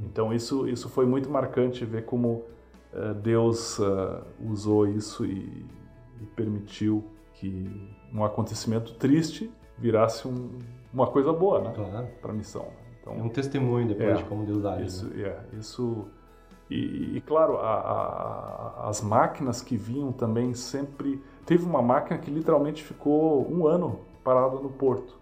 [0.00, 2.42] Então isso isso foi muito marcante ver como
[2.92, 5.64] uh, Deus uh, usou isso e,
[6.20, 7.04] e, permitiu
[7.34, 10.50] que um acontecimento triste virasse um,
[10.92, 11.72] uma coisa boa, né?
[11.74, 12.08] Claro.
[12.20, 12.66] Para a missão.
[13.00, 14.86] Então, é um testemunho depois é, de como Deus age.
[14.86, 15.22] Isso, né?
[15.22, 16.06] é, isso
[16.70, 21.22] e, e claro, a, a, as máquinas que vinham também sempre.
[21.44, 25.18] Teve uma máquina que literalmente ficou um ano parada no porto.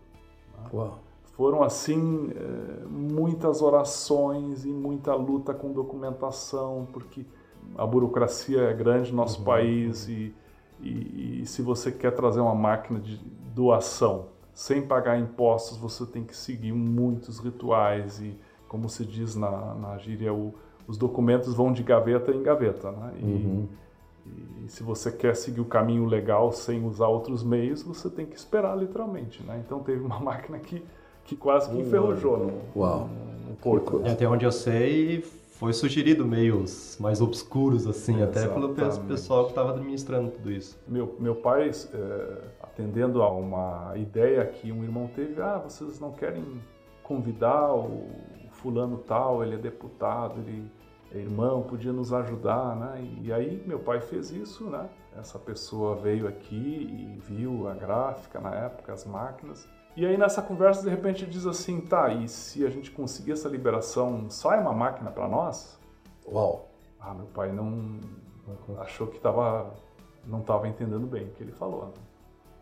[0.57, 0.71] Né?
[0.73, 0.99] Uau
[1.41, 7.25] foram assim eh, muitas orações e muita luta com documentação porque
[7.79, 9.47] a burocracia é grande no nosso uhum.
[9.47, 10.35] país e,
[10.83, 13.17] e, e, se você quer trazer uma máquina de
[13.55, 18.39] doação sem pagar impostos você tem que seguir muitos rituais e
[18.69, 20.53] como se diz na, na gíria o,
[20.91, 23.13] os documentos vão de gaveta em gaveta né?
[23.21, 23.69] e, uhum.
[24.65, 28.37] e, se você quer seguir o caminho legal sem usar outros meios você tem que
[28.37, 29.63] esperar literalmente né?
[29.65, 30.83] então teve uma máquina que
[31.31, 33.09] que quase que enferrujou no, Uau.
[33.49, 34.03] no porto.
[34.05, 35.23] Até onde eu sei,
[35.61, 38.75] foi sugerido meios mais obscuros, assim, até pelo
[39.07, 40.77] pessoal que estava administrando tudo isso.
[40.89, 46.11] Meu, meu pai, é, atendendo a uma ideia que um irmão teve, ah, vocês não
[46.11, 46.43] querem
[47.05, 48.09] convidar o
[48.51, 50.65] fulano tal, ele é deputado, ele
[51.13, 53.03] irmão, podia nos ajudar, né?
[53.23, 54.89] E aí meu pai fez isso, né?
[55.17, 60.41] Essa pessoa veio aqui e viu a gráfica na época, as máquinas, e aí nessa
[60.41, 64.61] conversa, de repente, diz assim, tá, e se a gente conseguir essa liberação, só é
[64.61, 65.79] uma máquina para nós?
[66.27, 66.71] Uau!
[67.01, 67.99] Ah, meu pai não
[68.79, 69.75] achou que tava,
[70.25, 71.87] não estava entendendo bem o que ele falou.
[71.87, 71.93] Né?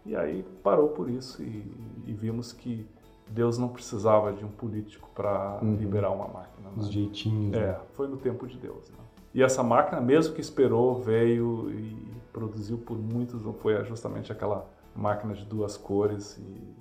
[0.07, 1.71] E aí parou por isso e,
[2.07, 2.89] e, vimos que
[3.31, 5.77] Deus não precisava de um político para uhum.
[5.77, 6.71] liberar uma máquina.
[6.71, 6.73] Né?
[6.77, 7.55] Os jeitinhos.
[7.57, 7.81] É, né?
[7.95, 8.91] foi no tempo de Deus.
[8.91, 8.97] Né?
[9.35, 15.35] E essa máquina, mesmo que esperou, veio e produziu por muitos, foi justamente aquela máquina
[15.35, 16.75] de duas cores e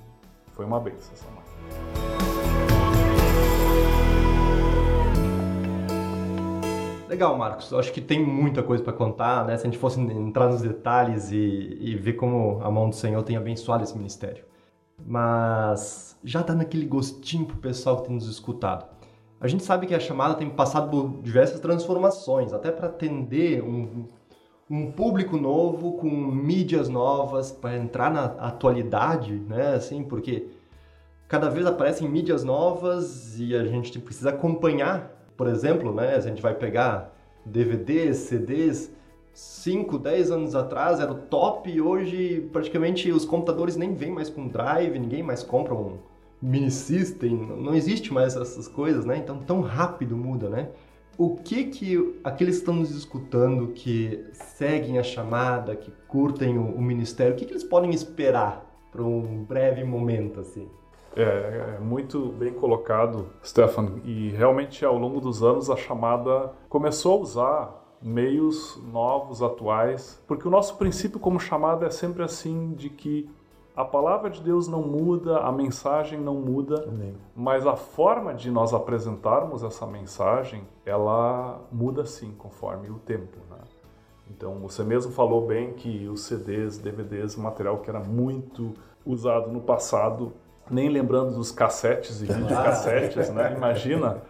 [0.54, 1.48] foi uma benção essa máquina.
[7.08, 7.72] Legal, Marcos.
[7.72, 9.58] Eu acho que tem muita coisa para contar, né?
[9.58, 13.24] Se a gente fosse entrar nos detalhes e, e, ver como a mão do Senhor
[13.24, 14.44] tem abençoado esse ministério.
[15.08, 18.86] Mas já dando aquele gostinho pro pessoal que tem nos escutado.
[19.40, 24.06] A gente sabe que a chamada tem passado por diversas transformações, até para atender um,
[24.70, 29.76] um público novo com mídias novas para entrar na atualidade, né?
[29.76, 30.50] Assim, porque
[31.26, 35.10] cada vez aparecem mídias novas e a gente precisa acompanhar.
[35.38, 36.20] Por exemplo, né?
[36.20, 37.14] Se a gente vai pegar
[37.46, 38.92] DVDs, CDs,
[39.38, 44.32] 5, 10 anos atrás era o top e hoje praticamente os computadores nem vêm mais
[44.32, 46.00] com drive, ninguém mais compra um
[46.42, 49.18] mini system, não existe mais essas coisas, né?
[49.18, 50.70] Então tão rápido muda, né?
[51.18, 56.76] o que que aqueles que estão nos escutando, que seguem a chamada, que curtem o,
[56.76, 60.68] o ministério, o que, que eles podem esperar para um breve momento assim?
[61.16, 64.00] É, é, muito bem colocado, Stefan.
[64.04, 70.48] E realmente ao longo dos anos a chamada começou a usar meios novos, atuais, porque
[70.48, 73.30] o nosso princípio como chamada é sempre assim de que
[73.76, 77.16] a palavra de Deus não muda, a mensagem não muda, Amém.
[77.36, 83.38] mas a forma de nós apresentarmos essa mensagem, ela muda sim conforme o tempo.
[83.52, 83.58] Né?
[84.32, 88.74] Então, você mesmo falou bem que os CDs, DVDs, material que era muito
[89.06, 90.34] usado no passado,
[90.72, 93.54] nem lembrando dos cassetes e videocassetes, né?
[93.56, 94.24] Imagina.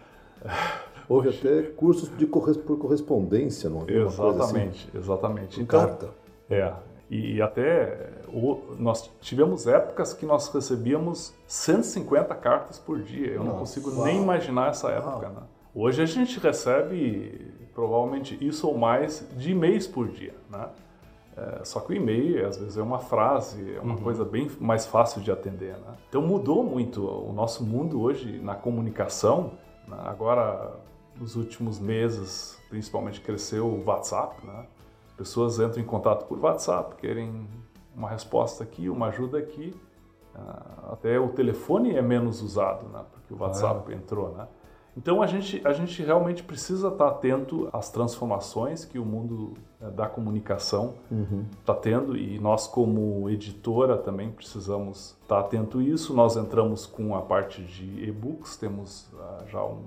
[1.08, 3.92] Houve até cursos de por correspondência, não é?
[3.92, 4.98] Exatamente, assim?
[4.98, 5.60] exatamente.
[5.60, 6.10] Então, carta.
[6.50, 6.72] É,
[7.10, 8.10] e até
[8.78, 13.28] nós tivemos épocas que nós recebíamos 150 cartas por dia.
[13.28, 14.04] Eu Nossa, não consigo uau.
[14.04, 15.30] nem imaginar essa época.
[15.30, 15.42] Né?
[15.74, 20.34] Hoje a gente recebe provavelmente isso ou mais de e-mails por dia.
[20.50, 20.68] Né?
[21.34, 24.02] É, só que o e-mail às vezes é uma frase, é uma uhum.
[24.02, 25.74] coisa bem mais fácil de atender.
[25.78, 25.94] Né?
[26.10, 29.52] Então mudou muito o nosso mundo hoje na comunicação.
[29.86, 29.96] Né?
[30.04, 30.72] Agora,
[31.18, 34.46] nos últimos meses, principalmente cresceu o WhatsApp.
[34.46, 34.66] Né?
[35.18, 37.48] pessoas entram em contato por WhatsApp, querem
[37.94, 39.74] uma resposta aqui, uma ajuda aqui.
[40.32, 43.04] Uh, até o telefone é menos usado, né?
[43.10, 44.46] Porque o WhatsApp entrou, né?
[44.96, 49.90] Então a gente, a gente realmente precisa estar atento às transformações que o mundo né,
[49.90, 50.94] da comunicação
[51.60, 51.80] está uhum.
[51.80, 56.14] tendo e nós como editora também precisamos estar atento a isso.
[56.14, 59.84] Nós entramos com a parte de e-books, temos uh, já um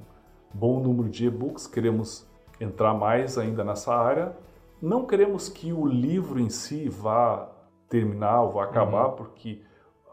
[0.54, 2.28] bom número de e-books, queremos
[2.60, 4.36] entrar mais ainda nessa área
[4.82, 7.48] não queremos que o livro em si vá
[7.88, 9.16] terminar ou vá acabar, uhum.
[9.16, 9.62] porque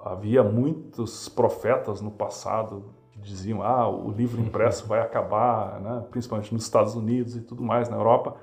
[0.05, 6.05] havia muitos profetas no passado que diziam ah o livro impresso vai acabar né?
[6.11, 8.37] principalmente nos Estados Unidos e tudo mais na Europa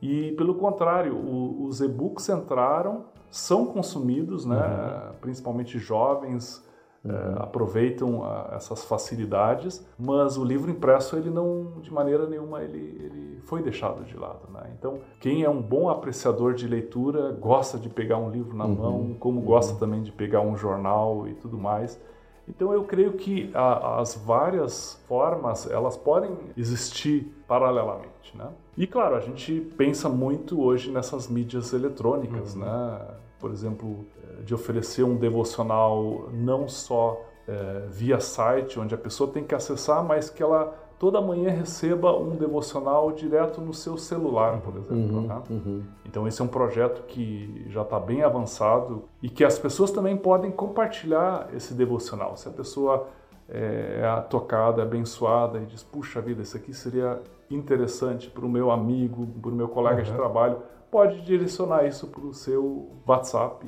[0.00, 5.14] e pelo contrário o, os e-books entraram são consumidos né uhum.
[5.20, 6.66] principalmente jovens
[7.04, 7.10] Uhum.
[7.10, 12.78] É, aproveitam a, essas facilidades, mas o livro impresso ele não, de maneira nenhuma, ele,
[12.78, 14.48] ele foi deixado de lado.
[14.52, 14.72] Né?
[14.78, 18.74] Então, quem é um bom apreciador de leitura gosta de pegar um livro na uhum.
[18.74, 19.46] mão, como uhum.
[19.46, 22.00] gosta também de pegar um jornal e tudo mais.
[22.48, 28.48] Então eu creio que a, as várias formas elas podem existir paralelamente, né?
[28.76, 32.62] E claro, a gente pensa muito hoje nessas mídias eletrônicas, uhum.
[32.62, 33.00] né?
[33.42, 34.06] por exemplo,
[34.44, 40.04] de oferecer um devocional não só é, via site, onde a pessoa tem que acessar,
[40.04, 45.16] mas que ela toda manhã receba um devocional direto no seu celular, por exemplo.
[45.16, 45.42] Uhum, né?
[45.50, 45.82] uhum.
[46.04, 50.16] Então esse é um projeto que já está bem avançado e que as pessoas também
[50.16, 52.36] podem compartilhar esse devocional.
[52.36, 53.08] Se a pessoa
[53.48, 57.20] é, é tocada, abençoada e diz, puxa vida, isso aqui seria
[57.50, 60.04] interessante para o meu amigo, para o meu colega uhum.
[60.04, 63.66] de trabalho, pode direcionar isso para o seu WhatsApp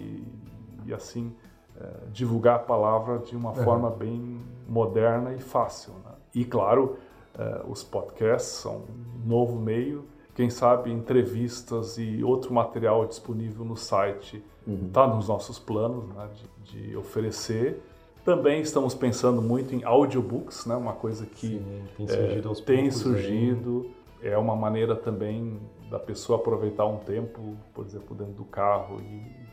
[0.86, 1.34] e, assim
[1.76, 3.64] é, divulgar a palavra de uma é.
[3.64, 5.92] forma bem moderna e fácil.
[6.04, 6.12] Né?
[6.34, 6.96] E claro,
[7.36, 10.04] é, os podcasts são um novo meio.
[10.36, 14.44] Quem sabe entrevistas e outro material disponível no site
[14.86, 15.16] está uhum.
[15.16, 16.28] nos nossos planos né,
[16.62, 17.82] de, de, oferecer.
[18.24, 22.52] Também estamos pensando muito em audiobooks, né, uma coisa que Sim, tem surgido.
[22.52, 23.90] É, tem surgido.
[24.22, 25.60] É uma maneira também
[25.90, 29.43] da pessoa aproveitar um tempo, por exemplo, dentro do carro e,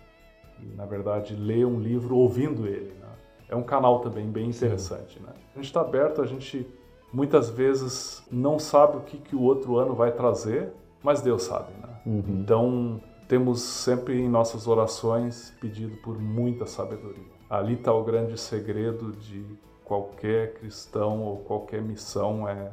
[0.62, 2.94] e na verdade, ler um livro ouvindo ele.
[3.00, 3.10] Né?
[3.50, 5.20] É um canal também bem interessante.
[5.20, 5.34] Né?
[5.54, 6.68] A gente está aberto, a gente
[7.12, 10.72] muitas vezes não sabe o que, que o outro ano vai trazer,
[11.04, 11.72] mas Deus sabe.
[11.82, 12.02] Né?
[12.06, 12.24] Uhum.
[12.28, 17.32] Então, temos sempre em nossas orações pedido por muita sabedoria.
[17.50, 19.46] Ali está o grande segredo de
[19.84, 22.72] qualquer cristão ou qualquer missão é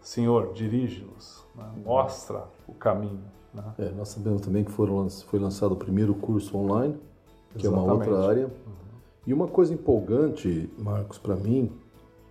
[0.00, 1.70] Senhor, dirige-nos, né?
[1.84, 3.24] mostra o caminho.
[3.52, 3.62] Né?
[3.78, 6.94] É, nós sabemos também que foram, foi lançado o primeiro curso online,
[7.54, 7.66] que Exatamente.
[7.66, 8.44] é uma outra área.
[8.44, 8.72] Uhum.
[9.26, 11.70] E uma coisa empolgante, Marcos, para mim,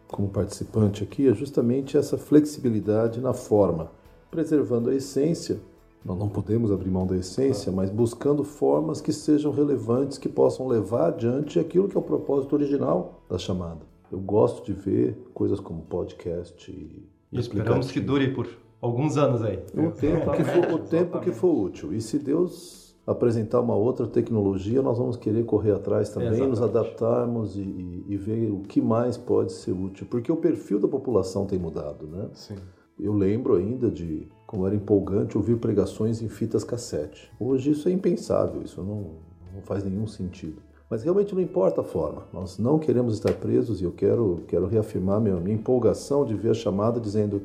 [0.07, 3.91] como participante aqui, é justamente essa flexibilidade na forma,
[4.31, 5.59] preservando a essência.
[6.03, 10.67] Nós não podemos abrir mão da essência, mas buscando formas que sejam relevantes, que possam
[10.67, 13.81] levar adiante aquilo que é o propósito original da chamada.
[14.11, 18.47] Eu gosto de ver coisas como podcast e e esperamos que dure por
[18.81, 19.59] alguns anos aí.
[19.73, 21.93] O tempo que for, o tempo que for útil.
[21.93, 26.49] E se Deus apresentar uma outra tecnologia, nós vamos querer correr atrás também, Exatamente.
[26.49, 30.05] nos adaptarmos e, e, e, ver o que mais pode ser útil.
[30.09, 32.27] Porque o perfil da população tem mudado, né?
[32.33, 32.55] Sim.
[32.99, 37.31] Eu lembro ainda de como era empolgante ouvir pregações em fitas cassete.
[37.39, 39.11] Hoje isso é impensável, isso não,
[39.53, 40.61] não faz nenhum sentido.
[40.89, 42.23] Mas realmente não importa a forma.
[42.33, 46.51] Nós não queremos estar presos e eu quero, quero reafirmar minha, minha empolgação de ver
[46.51, 47.43] a chamada dizendo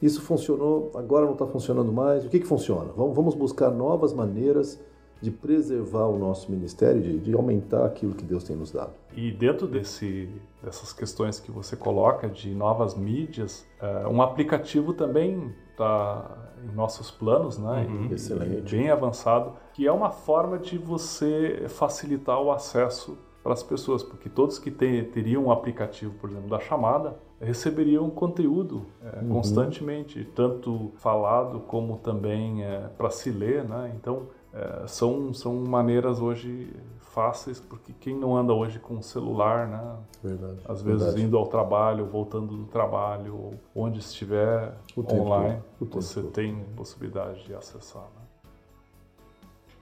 [0.00, 2.24] isso funcionou, agora não está funcionando mais.
[2.24, 2.90] O que, que funciona?
[2.96, 4.80] Vamos, buscar novas maneiras
[5.20, 8.92] de preservar o nosso ministério, de, de, aumentar aquilo que Deus tem nos dado.
[9.14, 10.30] E dentro desse,
[10.62, 17.10] dessas questões que você coloca de novas mídias, é, um aplicativo também está em nossos
[17.10, 17.86] planos, né?
[17.86, 18.74] Uhum, e, excelente.
[18.74, 24.02] E bem avançado, que é uma forma de você facilitar o acesso para as pessoas,
[24.02, 29.30] porque todos que tem, teriam um aplicativo, por exemplo, da chamada, receberiam conteúdo é, uhum.
[29.30, 33.92] constantemente, tanto falado como também é, para se ler, né?
[33.96, 39.66] Então é, são, são maneiras hoje fáceis, porque quem não anda hoje com o celular,
[39.66, 39.96] né?
[40.22, 41.22] Verdade, Às vezes verdade.
[41.24, 46.32] indo ao trabalho, voltando do trabalho, ou onde estiver o online, você tempo.
[46.32, 48.02] tem possibilidade de acessar.
[48.02, 48.22] Né?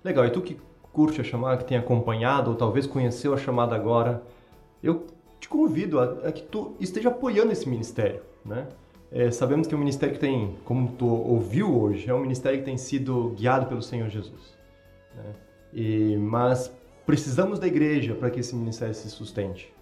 [0.04, 0.58] Legal, e tu que
[0.92, 4.22] curte a chamada, que tem acompanhado, ou talvez conheceu a chamada agora,
[4.82, 5.06] eu
[5.48, 8.68] te convido a, a que tu esteja apoiando esse ministério, né?
[9.10, 12.58] É, sabemos que é um ministério que tem, como tu ouviu hoje, é um ministério
[12.58, 14.54] que tem sido guiado pelo Senhor Jesus.
[15.16, 15.32] Né?
[15.72, 16.70] E, mas
[17.06, 19.72] precisamos da igreja para que esse ministério se sustente.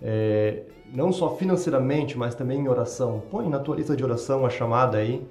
[0.00, 0.62] É,
[0.94, 3.20] não só financeiramente, mas também em oração.
[3.32, 5.26] Põe na tua lista de oração a chamada aí,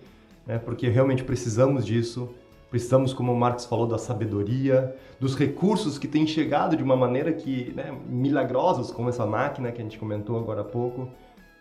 [0.45, 0.59] né?
[0.59, 2.29] porque realmente precisamos disso.
[2.70, 7.32] Precisamos, como o Marcos falou, da sabedoria, dos recursos que têm chegado de uma maneira
[7.32, 11.07] que né, milagrosos, como essa máquina que a gente comentou agora há pouco,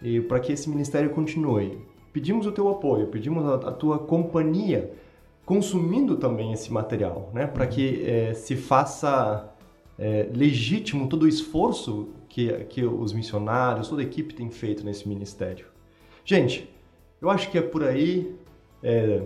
[0.02, 1.78] e para que esse ministério continue.
[2.12, 4.92] Pedimos o teu apoio, pedimos a, a tua companhia
[5.44, 7.46] consumindo também esse material, né?
[7.46, 9.48] Para que é, se faça
[9.96, 15.09] é, legítimo todo o esforço que, que os missionários, toda a equipe tem feito nesse
[15.09, 15.66] ministério.
[16.24, 16.68] Gente,
[17.22, 18.34] eu acho que é por aí.
[18.82, 19.22] É,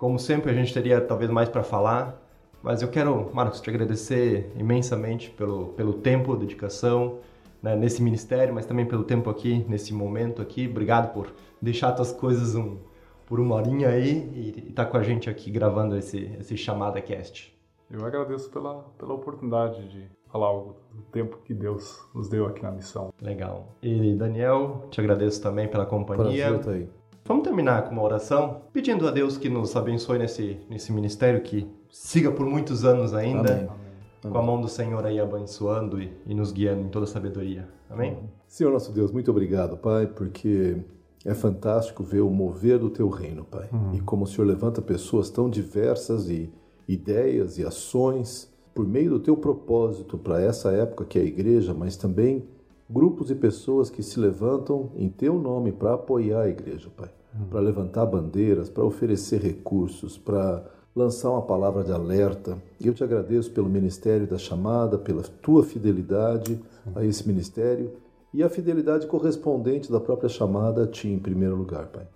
[0.00, 2.18] Como sempre, a gente teria talvez mais para falar,
[2.62, 7.18] mas eu quero, Marcos, te agradecer imensamente pelo, pelo tempo, dedicação
[7.62, 10.66] né, nesse ministério, mas também pelo tempo aqui, nesse momento aqui.
[10.66, 11.30] Obrigado por
[11.60, 12.78] deixar tuas coisas um,
[13.26, 16.98] por uma horinha aí e estar tá com a gente aqui gravando esse, esse Chamada
[17.02, 17.54] Cast.
[17.90, 22.62] Eu agradeço pela, pela oportunidade de falar algo do tempo que Deus nos deu aqui
[22.62, 23.12] na missão.
[23.20, 23.76] Legal.
[23.82, 26.46] E Daniel, te agradeço também pela companhia.
[26.46, 26.99] Prazer tá aí.
[27.30, 31.64] Vamos terminar com uma oração, pedindo a Deus que nos abençoe nesse, nesse ministério, que
[31.88, 34.32] siga por muitos anos ainda, Amém.
[34.32, 37.68] com a mão do Senhor aí abençoando e, e nos guiando em toda a sabedoria.
[37.88, 38.18] Amém?
[38.48, 40.78] Senhor nosso Deus, muito obrigado, Pai, porque
[41.24, 43.68] é fantástico ver o mover do Teu reino, Pai.
[43.72, 43.94] Uhum.
[43.94, 46.52] E como o Senhor levanta pessoas tão diversas e
[46.88, 51.72] ideias e ações por meio do teu propósito para essa época que é a igreja,
[51.72, 52.44] mas também
[52.90, 57.46] grupos e pessoas que se levantam em teu nome para apoiar a igreja, Pai, uhum.
[57.46, 60.64] para levantar bandeiras, para oferecer recursos, para
[60.94, 62.58] lançar uma palavra de alerta.
[62.80, 66.92] Eu te agradeço pelo ministério da chamada, pela tua fidelidade Sim.
[66.94, 67.92] a esse ministério
[68.32, 72.06] e a fidelidade correspondente da própria chamada a ti em primeiro lugar, Pai.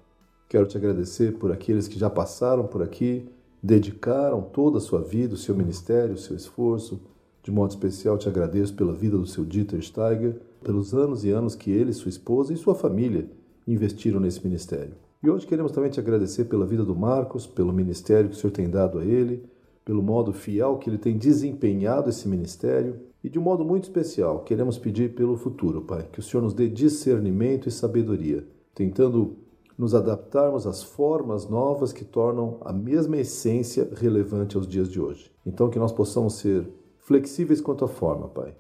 [0.49, 3.29] Quero te agradecer por aqueles que já passaram por aqui,
[3.63, 7.01] dedicaram toda a sua vida, o seu ministério, o seu esforço.
[7.43, 11.55] De modo especial, te agradeço pela vida do seu Dieter Steiger, pelos anos e anos
[11.55, 13.29] que ele, sua esposa e sua família
[13.67, 14.95] investiram nesse ministério.
[15.25, 18.53] E hoje queremos também te agradecer pela vida do Marcos, pelo ministério que o Senhor
[18.53, 19.43] tem dado a ele,
[19.83, 24.41] pelo modo fiel que ele tem desempenhado esse ministério e de um modo muito especial
[24.41, 29.39] queremos pedir pelo futuro, Pai, que o Senhor nos dê discernimento e sabedoria, tentando
[29.79, 35.33] nos adaptarmos às formas novas que tornam a mesma essência relevante aos dias de hoje.
[35.47, 36.69] Então, que nós possamos ser
[36.99, 38.55] flexíveis quanto à forma, Pai,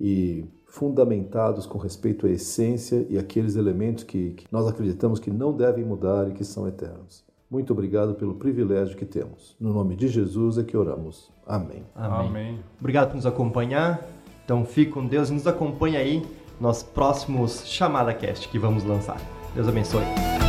[0.00, 5.52] e fundamentados com respeito à essência e aqueles elementos que, que nós acreditamos que não
[5.52, 7.24] devem mudar e que são eternos.
[7.50, 9.56] Muito obrigado pelo privilégio que temos.
[9.58, 11.30] No nome de Jesus é que oramos.
[11.46, 11.82] Amém.
[11.94, 12.28] Amém.
[12.28, 12.60] Amém.
[12.78, 14.06] Obrigado por nos acompanhar.
[14.44, 16.22] Então fique com Deus e nos acompanhe aí
[16.60, 19.20] nos próximos Chamada Cast que vamos lançar.
[19.54, 20.47] Deus abençoe.